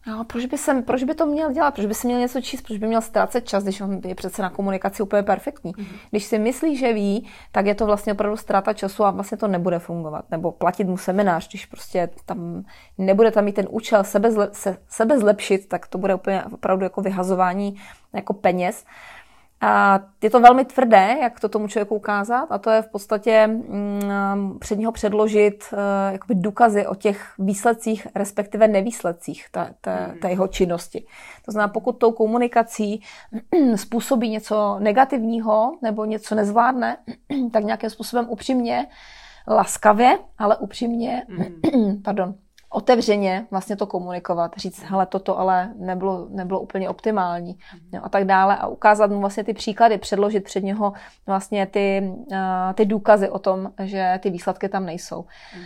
No, 0.07 0.23
proč 0.23 0.45
by, 0.45 0.57
jsem, 0.57 0.83
proč 0.83 1.03
by 1.03 1.15
to 1.15 1.25
měl 1.25 1.51
dělat? 1.51 1.73
Proč 1.73 1.85
by 1.85 1.93
si 1.93 2.07
měl 2.07 2.19
něco 2.19 2.41
číst? 2.41 2.61
Proč 2.61 2.77
by 2.77 2.87
měl 2.87 3.01
ztrácet 3.01 3.47
čas, 3.47 3.63
když 3.63 3.81
on 3.81 4.01
je 4.05 4.15
přece 4.15 4.41
na 4.41 4.49
komunikaci 4.49 5.03
úplně 5.03 5.23
perfektní? 5.23 5.73
Mm-hmm. 5.73 5.99
Když 6.09 6.23
si 6.23 6.39
myslí, 6.39 6.77
že 6.77 6.93
ví, 6.93 7.27
tak 7.51 7.65
je 7.65 7.75
to 7.75 7.85
vlastně 7.85 8.13
opravdu 8.13 8.37
ztráta 8.37 8.73
času 8.73 9.03
a 9.05 9.11
vlastně 9.11 9.37
to 9.37 9.47
nebude 9.47 9.79
fungovat. 9.79 10.25
Nebo 10.31 10.51
platit 10.51 10.87
mu 10.87 10.97
seminář, 10.97 11.49
když 11.49 11.65
prostě 11.65 12.09
tam 12.25 12.63
nebude 12.97 13.31
tam 13.31 13.45
mít 13.45 13.55
ten 13.55 13.67
účel 13.69 14.03
sebe, 14.03 14.31
zle, 14.31 14.49
se, 14.51 14.77
sebe 14.87 15.19
zlepšit, 15.19 15.67
tak 15.67 15.87
to 15.87 15.97
bude 15.97 16.15
úplně 16.15 16.43
opravdu 16.43 16.83
jako 16.83 17.01
vyhazování 17.01 17.75
jako 18.13 18.33
peněz. 18.33 18.85
A 19.61 19.99
je 20.23 20.29
to 20.29 20.39
velmi 20.39 20.65
tvrdé, 20.65 21.17
jak 21.21 21.39
to 21.39 21.49
tomu 21.49 21.67
člověku 21.67 21.95
ukázat, 21.95 22.47
a 22.49 22.57
to 22.57 22.69
je 22.69 22.81
v 22.81 22.87
podstatě 22.87 23.47
mm, 23.47 24.57
před 24.59 24.79
něho 24.79 24.91
předložit 24.91 25.63
uh, 25.73 25.79
jakoby 26.11 26.35
důkazy 26.35 26.87
o 26.87 26.95
těch 26.95 27.33
výsledcích, 27.39 28.07
respektive 28.15 28.67
nevýsledcích 28.67 29.45
té, 29.51 29.73
té, 29.81 29.95
hmm. 29.95 30.19
té 30.19 30.29
jeho 30.29 30.47
činnosti. 30.47 31.05
To 31.45 31.51
znamená, 31.51 31.73
pokud 31.73 31.91
tou 31.91 32.11
komunikací 32.11 33.01
způsobí 33.75 34.29
něco 34.29 34.77
negativního 34.79 35.77
nebo 35.81 36.05
něco 36.05 36.35
nezvládne, 36.35 36.97
tak 37.51 37.63
nějakým 37.63 37.89
způsobem 37.89 38.25
upřímně, 38.29 38.87
laskavě, 39.47 40.17
ale 40.37 40.57
upřímně, 40.57 41.23
hmm. 41.29 42.01
pardon, 42.03 42.35
otevřeně 42.69 43.47
vlastně 43.51 43.75
to 43.75 43.87
komunikovat, 43.87 44.51
říct, 44.57 44.83
hele, 44.83 45.05
toto 45.05 45.39
ale 45.39 45.73
nebylo, 45.75 46.27
nebylo 46.29 46.59
úplně 46.59 46.89
optimální 46.89 47.59
jo, 47.93 48.01
a 48.03 48.09
tak 48.09 48.25
dále 48.25 48.57
a 48.57 48.67
ukázat 48.67 49.11
mu 49.11 49.19
vlastně 49.19 49.43
ty 49.43 49.53
příklady, 49.53 49.97
předložit 49.97 50.43
před 50.43 50.63
něho 50.63 50.93
vlastně 51.25 51.65
ty, 51.65 52.13
uh, 52.31 52.37
ty 52.73 52.85
důkazy 52.85 53.29
o 53.29 53.39
tom, 53.39 53.71
že 53.83 54.19
ty 54.19 54.29
výsledky 54.29 54.69
tam 54.69 54.85
nejsou. 54.85 55.25
Mm. 55.55 55.63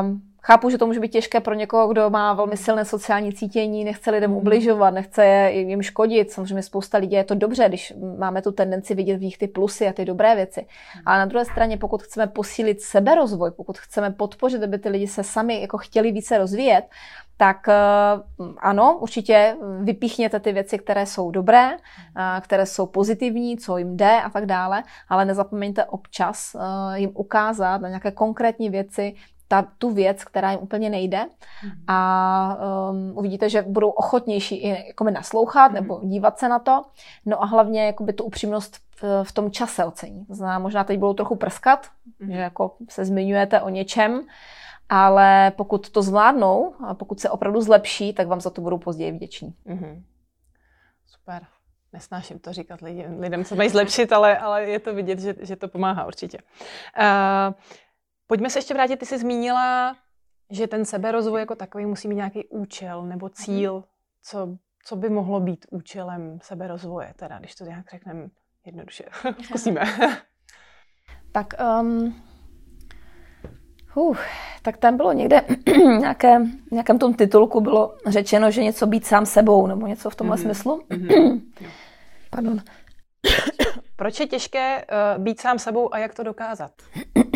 Um, 0.00 0.22
Chápu, 0.46 0.70
že 0.70 0.78
to 0.78 0.86
může 0.86 1.00
být 1.00 1.12
těžké 1.12 1.40
pro 1.40 1.54
někoho, 1.54 1.88
kdo 1.88 2.10
má 2.10 2.32
velmi 2.32 2.56
silné 2.56 2.84
sociální 2.84 3.32
cítění, 3.32 3.84
nechce 3.84 4.10
lidem 4.10 4.30
mhm. 4.30 4.38
ubližovat, 4.38 4.94
nechce 4.94 5.26
je, 5.26 5.60
jim 5.60 5.82
škodit. 5.82 6.30
Samozřejmě 6.30 6.62
spousta 6.62 6.98
lidí 6.98 7.16
je 7.16 7.24
to 7.24 7.34
dobře, 7.34 7.68
když 7.68 7.92
máme 8.18 8.42
tu 8.42 8.52
tendenci 8.52 8.94
vidět 8.94 9.16
v 9.16 9.20
nich 9.20 9.38
ty 9.38 9.48
plusy 9.48 9.88
a 9.88 9.92
ty 9.92 10.04
dobré 10.04 10.34
věci. 10.34 10.60
Mhm. 10.60 11.02
Ale 11.06 11.18
na 11.18 11.24
druhé 11.24 11.44
straně, 11.44 11.76
pokud 11.76 12.02
chceme 12.02 12.26
posílit 12.26 12.80
seberozvoj, 12.80 13.50
pokud 13.50 13.78
chceme 13.78 14.10
podpořit, 14.10 14.62
aby 14.62 14.78
ty 14.78 14.88
lidi 14.88 15.06
se 15.06 15.24
sami 15.24 15.60
jako 15.60 15.78
chtěli 15.78 16.12
více 16.12 16.38
rozvíjet, 16.38 16.84
tak 17.36 17.68
eh, 17.68 17.74
ano, 18.58 18.98
určitě 19.00 19.56
vypíchněte 19.80 20.40
ty 20.40 20.52
věci, 20.52 20.78
které 20.78 21.06
jsou 21.06 21.30
dobré, 21.30 21.70
eh, 21.72 22.40
které 22.40 22.66
jsou 22.66 22.86
pozitivní, 22.86 23.56
co 23.56 23.78
jim 23.78 23.96
jde 23.96 24.20
a 24.22 24.30
tak 24.30 24.46
dále, 24.46 24.82
ale 25.08 25.24
nezapomeňte 25.24 25.84
občas 25.84 26.54
eh, 26.54 26.98
jim 26.98 27.10
ukázat 27.14 27.80
na 27.80 27.88
nějaké 27.88 28.10
konkrétní 28.10 28.70
věci, 28.70 29.14
ta, 29.48 29.62
tu 29.78 29.90
věc, 29.90 30.24
která 30.24 30.50
jim 30.50 30.60
úplně 30.60 30.90
nejde 30.90 31.26
mm. 31.64 31.70
a 31.88 32.58
um, 32.90 33.18
uvidíte, 33.18 33.50
že 33.50 33.62
budou 33.62 33.90
ochotnější 33.90 34.56
i 34.56 34.86
jakoby 34.86 35.10
naslouchat 35.10 35.68
mm. 35.68 35.74
nebo 35.74 36.00
dívat 36.02 36.38
se 36.38 36.48
na 36.48 36.58
to. 36.58 36.84
No 37.26 37.42
a 37.42 37.46
hlavně 37.46 37.86
jakoby 37.86 38.12
tu 38.12 38.24
upřímnost 38.24 38.76
v, 38.96 39.24
v 39.24 39.32
tom 39.32 39.50
čase 39.50 39.84
ocení. 39.84 40.24
To 40.24 40.34
znamená, 40.34 40.58
možná 40.58 40.84
teď 40.84 40.98
budou 40.98 41.14
trochu 41.14 41.36
prskat, 41.36 41.86
mm. 42.18 42.32
že 42.32 42.38
jako 42.38 42.76
se 42.88 43.04
zmiňujete 43.04 43.60
o 43.60 43.68
něčem, 43.68 44.20
ale 44.88 45.52
pokud 45.56 45.90
to 45.90 46.02
zvládnou 46.02 46.74
a 46.86 46.94
pokud 46.94 47.20
se 47.20 47.30
opravdu 47.30 47.60
zlepší, 47.60 48.12
tak 48.12 48.28
vám 48.28 48.40
za 48.40 48.50
to 48.50 48.60
budou 48.60 48.78
později 48.78 49.12
vděční. 49.12 49.54
Mm. 49.64 50.04
Super. 51.06 51.46
Nesnáším 51.92 52.38
to 52.38 52.52
říkat 52.52 52.80
lidem, 52.80 53.20
lidem 53.20 53.44
se 53.44 53.54
mají 53.54 53.70
zlepšit, 53.70 54.12
ale, 54.12 54.38
ale 54.38 54.64
je 54.64 54.78
to 54.78 54.94
vidět, 54.94 55.18
že, 55.18 55.34
že 55.40 55.56
to 55.56 55.68
pomáhá 55.68 56.06
určitě. 56.06 56.38
Uh, 56.98 57.54
Pojďme 58.26 58.50
se 58.50 58.58
ještě 58.58 58.74
vrátit, 58.74 58.96
ty 58.96 59.06
jsi 59.06 59.18
zmínila, 59.18 59.96
že 60.50 60.66
ten 60.66 60.84
seberozvoj 60.84 61.40
jako 61.40 61.54
takový 61.54 61.86
musí 61.86 62.08
mít 62.08 62.14
nějaký 62.14 62.48
účel 62.48 63.02
nebo 63.02 63.26
mhm. 63.26 63.34
cíl, 63.34 63.84
co, 64.22 64.56
co 64.84 64.96
by 64.96 65.08
mohlo 65.10 65.40
být 65.40 65.66
účelem 65.70 66.38
seberozvoje, 66.42 67.14
teda, 67.16 67.38
když 67.38 67.54
to 67.54 67.64
nějak 67.64 67.90
řekneme 67.90 68.28
jednoduše. 68.66 69.04
Zkusíme. 69.42 69.80
tak, 71.32 71.46
um, 71.80 72.22
uh, 73.94 74.16
tak 74.62 74.76
tam 74.76 74.96
bylo 74.96 75.12
někde 75.12 75.42
nějaké, 75.98 76.38
nějakém 76.72 76.98
tom 76.98 77.14
titulku 77.14 77.60
bylo 77.60 77.96
řečeno, 78.06 78.50
že 78.50 78.64
něco 78.64 78.86
být 78.86 79.06
sám 79.06 79.26
sebou, 79.26 79.66
nebo 79.66 79.86
něco 79.86 80.10
v 80.10 80.14
tomhle 80.16 80.36
mm-hmm. 80.36 80.42
smyslu. 80.42 80.82
Mm-hmm. 80.90 81.40
Pardon. 82.30 82.60
Proč 83.96 84.20
je 84.20 84.26
těžké 84.26 84.84
uh, 84.84 85.22
být 85.22 85.40
sám 85.40 85.58
sebou 85.58 85.94
a 85.94 85.98
jak 85.98 86.14
to 86.14 86.22
dokázat? 86.22 86.72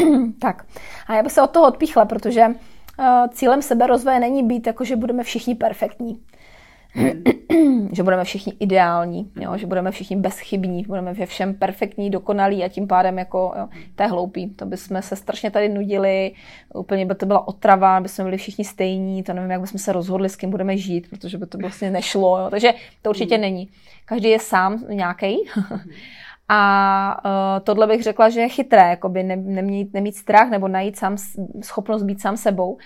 tak, 0.41 0.67
a 1.07 1.15
já 1.15 1.23
bych 1.23 1.33
se 1.33 1.43
od 1.43 1.51
toho 1.51 1.69
odpíchla, 1.69 2.05
protože 2.05 2.47
uh, 2.47 3.05
cílem 3.31 3.63
seberozvoje 3.63 4.21
není 4.21 4.43
být 4.43 4.67
jako, 4.67 4.85
že 4.85 4.97
budeme 4.97 5.23
všichni 5.23 5.55
perfektní. 5.55 6.21
že 7.93 8.03
budeme 8.03 8.25
všichni 8.25 8.53
ideální, 8.61 9.31
jo? 9.41 9.57
že 9.57 9.67
budeme 9.67 9.91
všichni 9.91 10.17
bezchybní, 10.17 10.83
budeme 10.83 11.13
ve 11.13 11.27
všem 11.27 11.55
perfektní, 11.55 12.11
dokonalí 12.11 12.65
a 12.65 12.69
tím 12.69 12.87
pádem 12.87 13.19
jako, 13.19 13.55
jo, 13.59 13.69
to 13.95 14.03
je 14.03 14.09
hloupý. 14.09 14.51
To 14.51 14.67
bychom 14.67 15.03
se 15.03 15.17
strašně 15.17 15.51
tady 15.51 15.69
nudili, 15.69 16.33
úplně 16.75 17.07
by 17.07 17.15
to 17.15 17.27
byla 17.27 17.49
otrava, 17.49 18.01
by 18.01 18.09
jsme 18.09 18.25
byli 18.25 18.37
všichni 18.37 18.65
stejní, 18.65 19.23
to 19.23 19.33
nevím, 19.33 19.51
jak 19.51 19.61
bychom 19.61 19.79
se 19.79 19.93
rozhodli, 19.93 20.29
s 20.29 20.37
kým 20.37 20.51
budeme 20.51 20.77
žít, 20.77 21.11
protože 21.11 21.39
by 21.39 21.47
to 21.47 21.59
vlastně 21.59 21.91
nešlo. 21.91 22.39
Jo? 22.39 22.51
Takže 22.51 22.75
to 23.03 23.11
určitě 23.11 23.39
není. 23.39 23.69
Každý 24.05 24.29
je 24.29 24.39
sám 24.39 24.85
nějaký. 24.89 25.37
A 26.53 27.21
uh, 27.25 27.65
tohle 27.65 27.87
bych 27.87 28.03
řekla, 28.03 28.29
že 28.29 28.41
je 28.41 28.49
chytré, 28.49 28.91
jakoby 28.91 29.23
ne, 29.23 29.37
nemít, 29.37 29.95
nemít 29.95 30.17
strach 30.17 30.51
nebo 30.51 30.69
najít 30.69 30.99
sám, 30.99 31.17
schopnost 31.63 32.03
být 32.03 32.21
sám 32.21 32.37
sebou. 32.37 32.79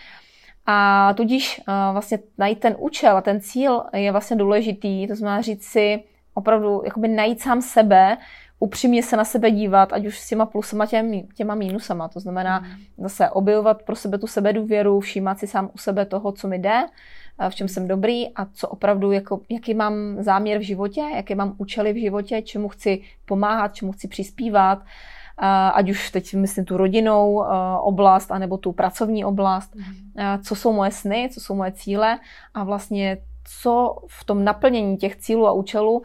A 0.67 1.13
tudíž 1.17 1.61
uh, 1.69 1.75
vlastně 1.93 2.19
najít 2.39 2.61
ten 2.61 2.77
účel 2.79 3.17
a 3.17 3.21
ten 3.21 3.41
cíl 3.41 3.83
je 3.93 4.13
vlastně 4.13 4.37
důležitý, 4.37 5.09
to 5.09 5.17
znamená 5.17 5.41
říct 5.41 5.65
si 5.65 6.05
opravdu, 6.35 6.83
jakoby 6.85 7.09
najít 7.09 7.41
sám 7.41 7.63
sebe, 7.63 8.17
upřímně 8.59 9.03
se 9.03 9.17
na 9.17 9.25
sebe 9.25 9.51
dívat, 9.51 9.93
ať 9.93 10.07
už 10.07 10.19
s 10.19 10.29
těma 10.29 10.47
plusama, 10.47 10.87
těma, 10.87 11.09
těma 11.35 11.55
mínusama. 11.55 12.09
To 12.09 12.21
znamená 12.21 12.61
mm. 12.61 12.67
zase 12.99 13.31
objevovat 13.31 13.83
pro 13.83 13.97
sebe 13.97 14.19
tu 14.19 14.27
sebedůvěru, 14.27 15.01
všímat 15.01 15.39
si 15.39 15.47
sám 15.47 15.71
u 15.75 15.79
sebe 15.79 16.07
toho, 16.07 16.33
co 16.33 16.49
mi 16.49 16.59
jde, 16.59 16.83
v 17.49 17.55
čem 17.55 17.69
jsem 17.69 17.89
dobrý 17.89 18.29
a 18.29 18.47
co 18.53 18.69
opravdu, 18.69 19.13
jako, 19.13 19.41
jaký 19.49 19.75
mám 19.75 19.95
záměr 20.19 20.59
v 20.59 20.63
životě, 20.63 21.01
jaké 21.17 21.35
mám 21.35 21.55
účely 21.59 21.93
v 21.93 22.01
životě, 22.01 22.43
čemu 22.43 22.69
chci 22.69 23.03
pomáhat, 23.25 23.75
čemu 23.75 23.93
chci 23.93 24.09
přispívat, 24.09 24.83
ať 25.75 25.91
už 25.91 26.11
teď 26.11 26.35
myslím 26.35 26.65
tu 26.65 26.77
rodinnou 26.77 27.45
oblast, 27.81 28.33
anebo 28.33 28.59
tu 28.59 28.73
pracovní 28.73 29.25
oblast, 29.25 29.75
mhm. 29.75 30.43
co 30.43 30.57
jsou 30.57 30.73
moje 30.73 30.91
sny, 30.91 31.29
co 31.33 31.41
jsou 31.41 31.55
moje 31.55 31.73
cíle 31.73 32.19
a 32.55 32.65
vlastně 32.65 33.19
co 33.63 33.97
v 34.07 34.25
tom 34.25 34.45
naplnění 34.45 34.97
těch 34.97 35.17
cílů 35.17 35.47
a 35.47 35.53
účelů, 35.53 36.03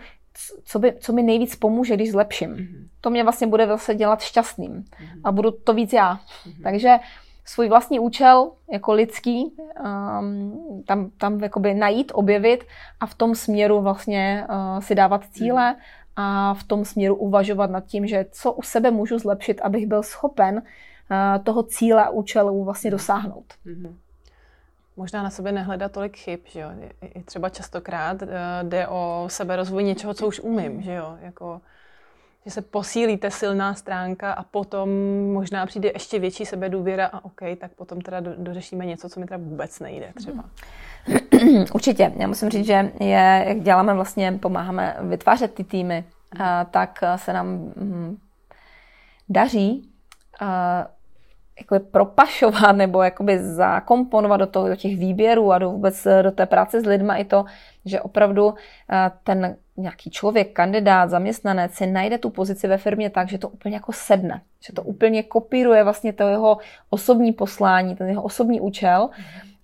co, 0.64 0.80
by, 0.80 0.94
co 1.00 1.14
mi 1.14 1.24
nejvíc 1.24 1.56
pomůže, 1.56 1.96
když 1.96 2.12
zlepším. 2.12 2.56
Mm-hmm. 2.56 2.88
To 3.02 3.10
mě 3.10 3.24
vlastně 3.24 3.48
bude 3.48 3.68
zase 3.68 3.96
dělat 3.96 4.22
šťastným 4.22 4.72
mm-hmm. 4.72 5.22
a 5.24 5.32
budu 5.32 5.52
to 5.52 5.74
víc 5.74 5.94
já. 5.94 6.16
Mm-hmm. 6.16 6.64
Takže 6.64 6.98
svůj 7.46 7.70
vlastní 7.70 8.00
účel 8.00 8.52
jako 8.72 8.94
lidský 8.94 9.54
um, 9.80 10.84
tam, 10.88 11.10
tam 11.18 11.40
jakoby 11.40 11.74
najít, 11.74 12.12
objevit 12.16 12.64
a 13.00 13.06
v 13.06 13.16
tom 13.16 13.36
směru 13.36 13.82
vlastně 13.82 14.48
uh, 14.50 14.80
si 14.80 14.96
dávat 14.96 15.26
cíle 15.32 15.76
a 16.16 16.54
v 16.54 16.64
tom 16.64 16.86
směru 16.86 17.16
uvažovat 17.16 17.70
nad 17.70 17.86
tím, 17.86 18.08
že 18.08 18.26
co 18.32 18.54
u 18.54 18.62
sebe 18.62 18.92
můžu 18.92 19.20
zlepšit, 19.20 19.62
abych 19.62 19.88
byl 19.88 20.04
schopen 20.04 20.56
uh, 20.56 21.44
toho 21.44 21.64
cíle 21.64 22.06
a 22.06 22.10
účelu 22.10 22.64
vlastně 22.64 22.92
dosáhnout. 22.92 23.54
Mm-hmm. 23.66 23.96
Možná 24.98 25.24
na 25.24 25.30
sebe 25.30 25.52
nehledat 25.52 25.92
tolik 25.92 26.18
chyb, 26.18 26.40
že 26.46 26.60
jo. 26.60 26.70
I 27.02 27.24
třeba 27.24 27.50
častokrát 27.50 28.22
uh, 28.22 28.30
jde 28.64 28.88
o 28.88 29.26
seberozvoj 29.28 29.84
něčeho, 29.84 30.14
co 30.14 30.28
už 30.28 30.40
umím, 30.40 30.82
že 30.82 30.94
jo. 30.94 31.18
Jako, 31.22 31.62
že 32.46 32.52
se 32.52 32.62
posílíte 32.62 33.32
silná 33.32 33.74
stránka 33.74 34.34
a 34.34 34.44
potom 34.44 34.90
možná 35.34 35.66
přijde 35.66 35.92
ještě 35.94 36.20
větší 36.20 36.46
sebedůvěra 36.46 37.06
a 37.06 37.26
OK, 37.26 37.42
tak 37.60 37.72
potom 37.72 38.02
teda 38.02 38.20
dořešíme 38.20 38.86
něco, 38.86 39.10
co 39.10 39.20
mi 39.20 39.26
teda 39.26 39.38
vůbec 39.38 39.80
nejde 39.80 40.14
třeba. 40.16 40.44
Určitě. 41.74 42.14
Já 42.18 42.28
musím 42.28 42.50
říct, 42.50 42.66
že 42.66 42.92
je, 43.00 43.46
jak 43.48 43.60
děláme 43.60 43.94
vlastně, 43.94 44.32
pomáháme 44.32 44.98
vytvářet 45.02 45.54
ty 45.54 45.64
týmy, 45.64 46.04
a, 46.40 46.66
tak 46.66 47.00
se 47.16 47.34
nám 47.34 47.74
hm, 47.76 48.18
daří 49.30 49.90
a, 50.40 50.88
jakoby 51.60 51.80
propašovat 51.80 52.76
nebo 52.76 53.02
jakoby 53.04 53.40
zakomponovat 53.40 54.40
do, 54.40 54.48
toho, 54.48 54.70
do 54.70 54.76
těch 54.76 54.98
výběrů 54.98 55.52
a 55.52 55.58
do 55.58 55.72
vůbec 55.72 56.08
do 56.22 56.32
té 56.32 56.46
práce 56.46 56.82
s 56.82 56.86
lidma 56.86 57.16
i 57.16 57.26
to, 57.26 57.46
že 57.86 58.02
opravdu 58.02 58.54
ten 59.24 59.56
nějaký 59.80 60.10
člověk, 60.10 60.54
kandidát, 60.54 61.10
zaměstnanec 61.10 61.74
si 61.74 61.88
najde 61.88 62.18
tu 62.18 62.30
pozici 62.30 62.68
ve 62.68 62.78
firmě 62.78 63.10
tak, 63.10 63.30
že 63.30 63.38
to 63.38 63.50
úplně 63.50 63.76
jako 63.76 63.92
sedne. 63.94 64.42
Že 64.68 64.74
to 64.74 64.84
úplně 64.84 65.24
kopíruje 65.24 65.84
vlastně 65.84 66.14
to 66.14 66.28
jeho 66.28 66.58
osobní 66.90 67.34
poslání, 67.34 67.96
ten 67.96 68.08
jeho 68.08 68.24
osobní 68.24 68.62
účel 68.62 69.10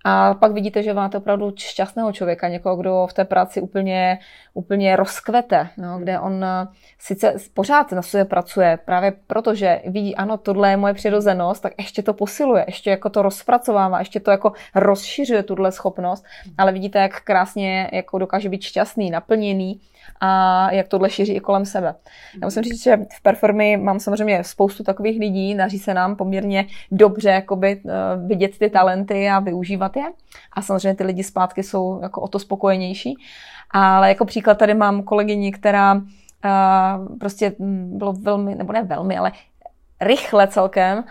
A 0.07 0.33
pak 0.33 0.51
vidíte, 0.51 0.83
že 0.83 0.93
máte 0.93 1.17
opravdu 1.17 1.53
šťastného 1.57 2.11
člověka, 2.11 2.47
někoho, 2.47 2.75
kdo 2.75 3.07
v 3.09 3.13
té 3.13 3.25
práci 3.25 3.61
úplně, 3.61 4.19
úplně 4.53 4.95
rozkvete, 4.95 5.69
no, 5.77 5.99
kde 5.99 6.19
on 6.19 6.43
eh, 6.43 6.67
sice 6.99 7.33
pořád 7.53 7.91
na 7.91 8.01
sobě 8.01 8.25
pracuje, 8.25 8.79
právě 8.85 9.13
protože 9.27 9.81
vidí, 9.85 10.15
ano, 10.15 10.37
tohle 10.37 10.69
je 10.69 10.77
moje 10.77 10.93
přirozenost, 10.93 11.63
tak 11.63 11.73
ještě 11.77 12.03
to 12.03 12.13
posiluje, 12.13 12.63
ještě 12.67 12.89
jako 12.89 13.09
to 13.09 13.21
rozpracovává, 13.21 13.99
ještě 13.99 14.19
to 14.19 14.31
jako 14.31 14.51
rozšiřuje 14.75 15.43
tuhle 15.43 15.71
schopnost, 15.71 16.25
ale 16.57 16.71
vidíte, 16.71 16.99
jak 16.99 17.21
krásně 17.21 17.89
jako 17.93 18.19
dokáže 18.19 18.49
být 18.49 18.61
šťastný, 18.61 19.11
naplněný 19.11 19.81
a 20.19 20.71
jak 20.71 20.87
tohle 20.87 21.09
šíří 21.09 21.33
i 21.33 21.39
kolem 21.39 21.65
sebe. 21.65 21.95
Já 22.41 22.47
musím 22.47 22.63
říct, 22.63 22.83
že 22.83 22.97
v 22.97 23.21
Performy 23.21 23.77
mám 23.77 23.99
samozřejmě 23.99 24.43
spoustu 24.43 24.83
takových 24.83 25.19
lidí, 25.19 25.55
daří 25.55 25.79
se 25.79 25.93
nám 25.93 26.15
poměrně 26.15 26.65
dobře 26.91 27.29
jakoby, 27.29 27.81
eh, 27.85 27.91
vidět 28.27 28.57
ty 28.57 28.69
talenty 28.69 29.29
a 29.29 29.39
využívat 29.39 29.97
je. 29.97 30.05
A 30.53 30.61
samozřejmě 30.61 30.95
ty 30.95 31.03
lidi 31.03 31.23
zpátky 31.23 31.63
jsou 31.63 31.99
jako 32.01 32.21
o 32.21 32.27
to 32.27 32.39
spokojenější. 32.39 33.15
Ale 33.71 34.09
jako 34.09 34.25
příklad 34.25 34.57
tady 34.57 34.73
mám 34.73 35.03
kolegyni, 35.03 35.51
která 35.51 35.93
uh, 35.93 37.17
prostě 37.19 37.55
bylo 37.59 38.13
velmi, 38.13 38.55
nebo 38.55 38.73
ne 38.73 38.83
velmi, 38.83 39.17
ale 39.17 39.31
rychle 40.01 40.47
celkem 40.47 41.03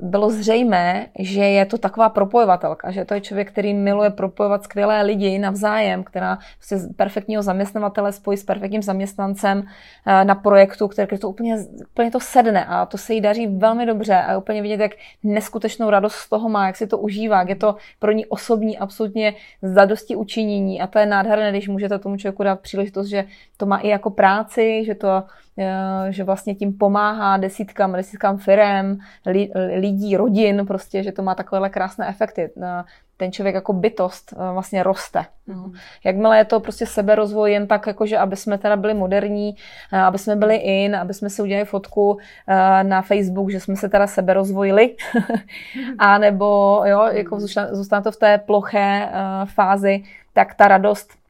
bylo 0.00 0.30
zřejmé, 0.30 1.06
že 1.18 1.40
je 1.44 1.66
to 1.66 1.78
taková 1.78 2.08
propojovatelka, 2.08 2.90
že 2.90 3.04
to 3.04 3.14
je 3.14 3.20
člověk, 3.20 3.52
který 3.52 3.74
miluje 3.74 4.10
propojovat 4.10 4.64
skvělé 4.64 5.02
lidi 5.02 5.38
navzájem, 5.38 6.04
která 6.04 6.38
se 6.60 6.88
perfektního 6.96 7.42
zaměstnavatele 7.42 8.12
spojí 8.12 8.38
s 8.38 8.44
perfektním 8.44 8.82
zaměstnancem 8.82 9.66
na 10.24 10.34
projektu, 10.34 10.88
který 10.88 11.18
to 11.18 11.28
úplně, 11.28 11.56
úplně 11.90 12.10
to 12.10 12.20
sedne 12.20 12.64
a 12.64 12.86
to 12.86 12.98
se 12.98 13.14
jí 13.14 13.20
daří 13.20 13.46
velmi 13.46 13.86
dobře 13.86 14.14
a 14.14 14.38
úplně 14.38 14.62
vidět, 14.62 14.80
jak 14.80 14.92
neskutečnou 15.22 15.90
radost 15.90 16.14
z 16.14 16.28
toho 16.28 16.48
má, 16.48 16.66
jak 16.66 16.76
si 16.76 16.86
to 16.86 16.98
užívá, 16.98 17.38
jak 17.38 17.48
je 17.48 17.56
to 17.56 17.76
pro 17.98 18.12
ní 18.12 18.26
osobní 18.26 18.78
absolutně 18.78 19.34
zadosti 19.62 20.16
učinění 20.16 20.80
a 20.80 20.86
to 20.86 20.98
je 20.98 21.06
nádherné, 21.06 21.50
když 21.50 21.68
můžete 21.68 21.98
tomu 21.98 22.16
člověku 22.16 22.42
dát 22.42 22.60
příležitost, 22.60 23.06
že 23.06 23.24
to 23.56 23.66
má 23.66 23.78
i 23.78 23.88
jako 23.88 24.10
práci, 24.10 24.84
že 24.86 24.94
to 24.94 25.08
Eh, 25.08 25.22
že 26.10 26.24
vlastně 26.24 26.54
tím 26.54 26.78
pomáhá 26.78 27.36
desítkám, 27.36 27.92
desítkám 27.92 28.38
firem, 28.38 28.98
lidí, 29.76 30.16
rodin, 30.16 30.66
prostě, 30.66 31.02
že 31.02 31.12
to 31.12 31.22
má 31.22 31.34
takovéhle 31.34 31.70
krásné 31.70 32.08
efekty. 32.08 32.50
Eh, 32.62 32.84
ten 33.18 33.32
člověk 33.32 33.54
jako 33.54 33.72
bytost 33.72 34.32
eh, 34.32 34.52
vlastně 34.52 34.82
roste. 34.82 35.24
Mm. 35.46 35.72
Jakmile 36.04 36.38
je 36.38 36.44
to 36.44 36.60
prostě 36.60 36.86
seberozvoj 36.86 37.52
jen 37.52 37.66
tak, 37.66 37.86
jakože 37.86 38.18
aby 38.18 38.36
jsme 38.36 38.58
teda 38.58 38.76
byli 38.76 38.94
moderní, 38.94 39.56
aby 39.92 40.18
jsme 40.18 40.36
byli 40.36 40.56
in, 40.56 40.96
aby 40.96 41.14
jsme 41.14 41.30
si 41.30 41.42
udělali 41.42 41.64
fotku 41.64 42.18
na 42.82 43.02
Facebook, 43.02 43.50
že 43.50 43.60
jsme 43.60 43.76
se 43.76 43.88
teda 43.88 44.06
seberozvojili, 44.06 44.96
a 45.98 46.18
nebo 46.18 46.82
jo, 46.86 47.02
jako 47.02 47.40
zůstane 47.72 48.02
to 48.02 48.12
v 48.12 48.16
té 48.16 48.38
ploché 48.38 49.08
fázi, 49.44 50.02
tak 50.32 50.54
ta 50.54 50.68
radost 50.68 51.25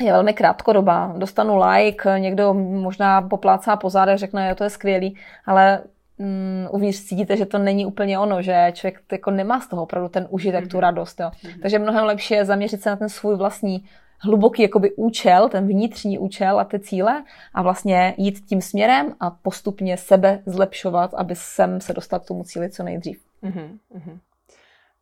je 0.00 0.12
velmi 0.12 0.32
krátkodobá. 0.32 1.14
Dostanu 1.16 1.60
like, 1.60 2.20
někdo 2.20 2.54
možná 2.54 3.22
poplácá 3.22 3.76
po 3.76 3.90
zádech, 3.90 4.18
řekne, 4.18 4.48
jo, 4.48 4.54
to 4.54 4.64
je 4.64 4.70
skvělý, 4.70 5.16
ale 5.46 5.82
mm, 6.18 6.68
uvnitř 6.70 7.00
cítíte, 7.00 7.36
že 7.36 7.46
to 7.46 7.58
není 7.58 7.86
úplně 7.86 8.18
ono, 8.18 8.42
že 8.42 8.72
člověk 8.74 9.00
jako 9.12 9.30
nemá 9.30 9.60
z 9.60 9.68
toho 9.68 9.82
opravdu 9.82 10.08
ten 10.08 10.26
užitek, 10.30 10.64
mm-hmm. 10.64 10.70
tu 10.70 10.76
mhm. 10.76 10.82
radost. 10.82 11.20
Jo. 11.20 11.30
Mm-hmm. 11.30 11.60
Takže 11.62 11.78
mnohem 11.78 12.04
lepší 12.04 12.34
je 12.34 12.44
zaměřit 12.44 12.82
se 12.82 12.90
na 12.90 12.96
ten 12.96 13.08
svůj 13.08 13.36
vlastní 13.36 13.84
hluboký 14.18 14.62
jakoby 14.62 14.94
účel, 14.96 15.48
ten 15.48 15.66
vnitřní 15.66 16.18
účel 16.18 16.60
a 16.60 16.64
ty 16.64 16.80
cíle 16.80 17.24
a 17.54 17.62
vlastně 17.62 18.14
jít 18.16 18.40
tím 18.46 18.60
směrem 18.60 19.14
a 19.20 19.30
postupně 19.30 19.96
sebe 19.96 20.42
zlepšovat, 20.46 21.14
aby 21.14 21.34
sem 21.36 21.80
se 21.80 21.92
dostat 21.92 22.22
k 22.22 22.26
tomu 22.26 22.44
cíli 22.44 22.70
co 22.70 22.82
nejdřív. 22.82 23.20
Mm-hmm. 23.42 24.18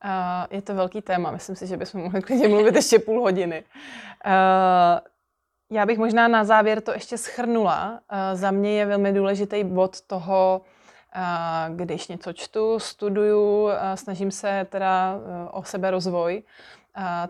Uh, 0.05 0.11
je 0.51 0.63
to 0.63 0.75
velký 0.75 1.03
téma, 1.03 1.31
myslím 1.31 1.57
si, 1.57 1.67
že 1.67 1.77
bychom 1.77 2.03
mohli 2.03 2.23
klidně 2.23 2.49
mluvit 2.49 2.75
ještě 2.75 2.99
půl 2.99 3.21
hodiny. 3.21 3.65
Uh, 4.27 5.01
já 5.71 5.87
bych 5.87 5.99
možná 5.99 6.29
na 6.29 6.45
závěr 6.45 6.81
to 6.81 6.93
ještě 6.93 7.19
schrnula. 7.19 7.91
Uh, 7.91 8.19
za 8.39 8.51
mě 8.51 8.79
je 8.79 8.87
velmi 8.87 9.13
důležitý 9.13 9.65
bod 9.65 10.01
toho, 10.01 10.61
když 11.69 12.09
něco 12.09 12.33
čtu, 12.33 12.79
studuju, 12.79 13.69
snažím 13.95 14.31
se 14.31 14.67
teda 14.71 15.17
uh, 15.17 15.59
o 15.59 15.65
sebe 15.65 15.91
rozvoj, 15.91 16.43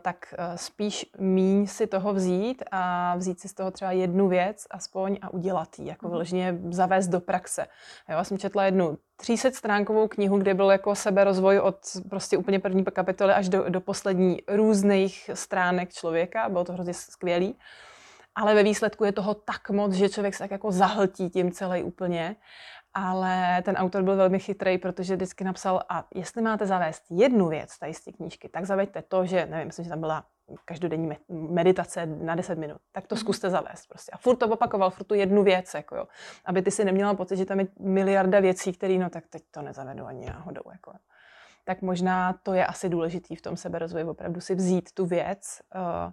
tak 0.02 0.34
e, 0.38 0.58
spíš 0.58 1.06
míň 1.18 1.66
si 1.66 1.86
toho 1.86 2.14
vzít 2.14 2.62
a 2.70 3.16
vzít 3.16 3.40
si 3.40 3.48
z 3.48 3.54
toho 3.54 3.70
třeba 3.70 3.92
jednu 3.92 4.28
věc 4.28 4.66
aspoň 4.70 5.18
a 5.22 5.30
udělat 5.30 5.78
ji, 5.78 5.88
jako 5.88 6.06
mhm. 6.06 6.12
vyloženě 6.12 6.58
zavést 6.70 7.08
do 7.08 7.20
praxe. 7.20 7.66
Já 8.08 8.24
jsem 8.24 8.38
četla 8.38 8.64
jednu 8.64 8.98
300 9.16 9.50
stránkovou 9.50 10.08
knihu, 10.08 10.38
kde 10.38 10.54
byl 10.54 10.70
jako 10.70 10.94
seberozvoj 10.94 11.58
od 11.58 11.76
prostě 12.10 12.36
úplně 12.36 12.58
první 12.58 12.84
kapitoly 12.84 13.32
až 13.32 13.48
do, 13.48 13.64
do 13.68 13.80
poslední 13.80 14.42
různých 14.48 15.30
stránek 15.34 15.92
člověka. 15.92 16.48
Bylo 16.48 16.64
to 16.64 16.72
hrozně 16.72 16.94
skvělý. 16.94 17.54
Ale 18.34 18.54
ve 18.54 18.62
výsledku 18.62 19.04
je 19.04 19.12
toho 19.12 19.34
tak 19.34 19.70
moc, 19.70 19.92
že 19.92 20.08
člověk 20.08 20.34
se 20.34 20.44
tak 20.44 20.50
jako 20.50 20.72
zahltí 20.72 21.30
tím 21.30 21.52
celý 21.52 21.82
úplně 21.82 22.36
ale 22.94 23.62
ten 23.62 23.76
autor 23.76 24.02
byl 24.02 24.16
velmi 24.16 24.38
chytrý, 24.38 24.78
protože 24.78 25.16
vždycky 25.16 25.44
napsal, 25.44 25.82
a 25.88 26.06
jestli 26.14 26.42
máte 26.42 26.66
zavést 26.66 27.02
jednu 27.10 27.48
věc 27.48 27.78
tady 27.78 27.94
z 27.94 28.04
té 28.04 28.12
knížky, 28.12 28.48
tak 28.48 28.64
zaveďte 28.64 29.02
to, 29.02 29.26
že, 29.26 29.46
nevím, 29.46 29.66
myslím, 29.66 29.84
že 29.84 29.90
tam 29.90 30.00
byla 30.00 30.24
každodenní 30.64 31.16
meditace 31.28 32.06
na 32.06 32.34
10 32.34 32.58
minut, 32.58 32.80
tak 32.92 33.06
to 33.06 33.14
mhm. 33.14 33.20
zkuste 33.20 33.50
zavést 33.50 33.86
prostě. 33.86 34.12
A 34.12 34.16
furt 34.16 34.36
to 34.36 34.48
opakoval, 34.48 34.90
furt 34.90 35.06
tu 35.06 35.14
jednu 35.14 35.42
věc, 35.42 35.74
jako 35.74 35.96
jo. 35.96 36.04
Aby 36.44 36.62
ty 36.62 36.70
si 36.70 36.84
neměla 36.84 37.14
pocit, 37.14 37.36
že 37.36 37.44
tam 37.44 37.60
je 37.60 37.66
miliarda 37.80 38.40
věcí, 38.40 38.72
které, 38.72 38.98
no 38.98 39.10
tak 39.10 39.26
teď 39.26 39.42
to 39.50 39.62
nezavedu 39.62 40.04
ani 40.04 40.26
náhodou, 40.26 40.62
jako 40.72 40.92
Tak 41.64 41.82
možná 41.82 42.32
to 42.42 42.54
je 42.54 42.66
asi 42.66 42.88
důležitý 42.88 43.36
v 43.36 43.42
tom 43.42 43.56
seberozvoji, 43.56 44.04
opravdu 44.04 44.40
si 44.40 44.54
vzít 44.54 44.92
tu 44.92 45.06
věc, 45.06 45.62
uh, 45.74 46.12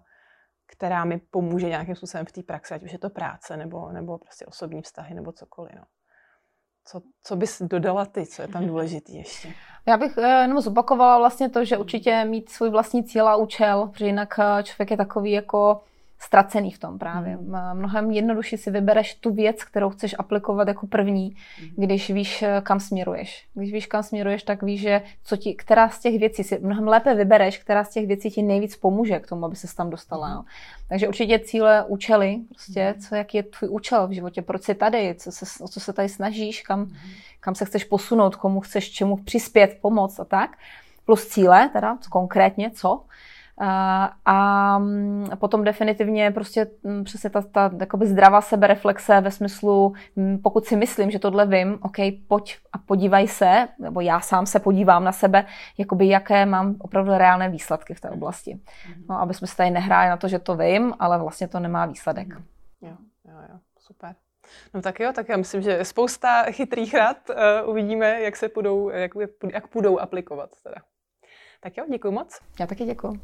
která 0.66 1.06
mi 1.06 1.18
pomůže 1.18 1.70
nějakým 1.70 1.96
způsobem 1.96 2.26
v 2.26 2.32
té 2.32 2.44
praxi, 2.44 2.74
ať 2.74 2.84
už 2.84 2.92
je 2.92 3.00
to 3.00 3.10
práce, 3.10 3.58
nebo, 3.58 3.92
nebo 3.92 4.18
prostě 4.18 4.46
osobní 4.46 4.82
vztahy, 4.82 5.16
nebo 5.16 5.32
cokoliv, 5.32 5.74
no. 5.76 5.84
Co, 6.86 7.02
co 7.24 7.36
bys 7.36 7.62
dodala 7.62 8.06
ty, 8.06 8.26
co 8.26 8.42
je 8.42 8.48
tam 8.48 8.68
důležitý 8.68 9.16
ještě? 9.16 9.54
Já 9.86 9.98
bych 9.98 10.18
eh, 10.18 10.42
jenom 10.42 10.62
zopakovala 10.62 11.18
vlastně 11.18 11.50
to, 11.50 11.66
že 11.66 11.78
určitě 11.78 12.26
mít 12.26 12.50
svůj 12.50 12.70
vlastní 12.70 13.04
cíl 13.04 13.28
a 13.28 13.36
účel, 13.36 13.88
protože 13.88 14.06
jinak 14.06 14.40
eh, 14.40 14.64
člověk 14.64 14.92
je 14.92 14.98
takový 14.98 15.32
jako 15.32 15.82
ztracený 16.22 16.72
v 16.72 16.80
tom 16.80 17.00
právě. 17.00 17.38
Mm. 17.38 17.56
Mnohem 17.74 18.12
jednodušší 18.12 18.58
si 18.58 18.72
vybereš 18.72 19.16
tu 19.16 19.34
věc, 19.34 19.64
kterou 19.64 19.90
chceš 19.90 20.16
aplikovat 20.20 20.68
jako 20.68 20.88
první, 20.88 21.36
mm. 21.62 21.70
když 21.78 22.10
víš, 22.10 22.42
eh, 22.42 22.62
kam 22.64 22.80
směruješ. 22.80 23.48
Když 23.54 23.74
víš, 23.74 23.88
kam 23.88 24.04
směruješ, 24.04 24.44
tak 24.44 24.64
víš, 24.64 24.82
že 24.82 25.02
co 25.24 25.38
ti, 25.38 25.56
která 25.56 25.90
z 25.90 26.00
těch 26.00 26.20
věcí 26.20 26.44
si 26.44 26.60
mnohem 26.60 26.88
lépe 26.88 27.16
vybereš, 27.16 27.58
která 27.58 27.84
z 27.84 27.90
těch 27.90 28.08
věcí 28.08 28.32
ti 28.32 28.42
nejvíc 28.42 28.76
pomůže 28.76 29.20
k 29.20 29.28
tomu, 29.28 29.46
aby 29.46 29.56
se 29.56 29.76
tam 29.76 29.90
dostala. 29.90 30.36
Mm. 30.36 30.46
Takže 30.90 31.08
určitě 31.08 31.40
cíle, 31.40 31.86
účely, 31.88 32.40
prostě, 32.50 32.94
mm. 32.96 33.02
co, 33.02 33.16
jaký 33.16 33.38
je 33.38 33.44
tvůj 33.44 33.70
účel 33.70 34.08
v 34.08 34.12
životě, 34.12 34.42
proč 34.42 34.64
jsi 34.64 34.76
tady, 34.76 35.16
co 35.16 35.32
se, 35.32 35.46
o 35.64 35.68
co 35.68 35.80
se 35.80 35.94
tady 35.94 36.10
snažíš, 36.10 36.62
kam, 36.62 36.80
mm. 36.80 36.96
kam 37.40 37.56
se 37.56 37.66
chceš 37.66 37.84
posunout, 37.84 38.36
komu 38.36 38.60
chceš 38.60 38.92
čemu 38.92 39.18
přispět, 39.18 39.78
pomoct 39.82 40.20
a 40.20 40.26
tak. 40.26 40.58
Plus 41.06 41.28
cíle, 41.28 41.70
teda 41.74 41.98
konkrétně 42.10 42.72
co. 42.72 43.04
A 44.26 44.80
mm, 44.80 45.30
potom 45.36 45.64
definitivně 45.64 46.32
prostě 46.32 46.68
mm, 46.84 47.04
přesně 47.04 47.30
ta, 47.30 47.42
ta 47.42 47.72
jakoby 47.80 48.08
zdravá 48.08 48.42
sebereflexe 48.42 49.22
ve 49.22 49.32
smyslu, 49.32 49.94
mm, 50.16 50.38
pokud 50.38 50.66
si 50.66 50.76
myslím, 50.76 51.12
že 51.12 51.20
tohle 51.20 51.46
vím, 51.46 51.80
OK, 51.82 51.98
pojď 52.28 52.58
a 52.74 52.78
podívaj 52.78 53.28
se, 53.28 53.68
nebo 53.80 54.02
já 54.02 54.20
sám 54.20 54.46
se 54.46 54.60
podívám 54.60 55.04
na 55.04 55.12
sebe, 55.12 55.46
jakoby 55.78 56.08
jaké 56.08 56.46
mám 56.46 56.76
opravdu 56.80 57.12
reálné 57.12 57.50
výsledky 57.50 57.94
v 57.94 58.02
té 58.02 58.10
oblasti. 58.10 58.60
Mhm. 58.90 59.06
No, 59.10 59.22
aby 59.22 59.34
jsme 59.34 59.48
se 59.48 59.58
tady 59.58 59.70
nehráli 59.70 60.10
na 60.10 60.18
to, 60.18 60.28
že 60.28 60.40
to 60.40 60.56
vím, 60.56 60.94
ale 61.00 61.20
vlastně 61.20 61.48
to 61.48 61.60
nemá 61.60 61.86
výsledek. 61.86 62.28
Mhm. 62.28 62.44
Jo, 62.82 62.96
jo, 63.28 63.36
jo, 63.50 63.60
super. 63.80 64.16
No 64.74 64.82
tak 64.82 65.00
jo, 65.00 65.12
tak 65.16 65.30
já 65.30 65.38
myslím, 65.38 65.62
že 65.62 65.86
spousta 65.86 66.44
chytrých 66.44 66.94
rad. 66.94 67.18
Uh, 67.30 67.70
uvidíme, 67.70 68.22
jak 68.22 68.36
se 68.36 68.50
půjdou, 68.50 68.90
jak, 68.90 69.12
jak 69.52 69.68
půjdou 69.68 70.00
aplikovat. 70.00 70.50
Teda. 70.64 70.76
Tak 71.64 71.78
jo, 71.78 71.86
děkuji 71.92 72.12
moc. 72.12 72.40
Já 72.60 72.68
taky 72.68 72.86
děkuji. 72.86 73.20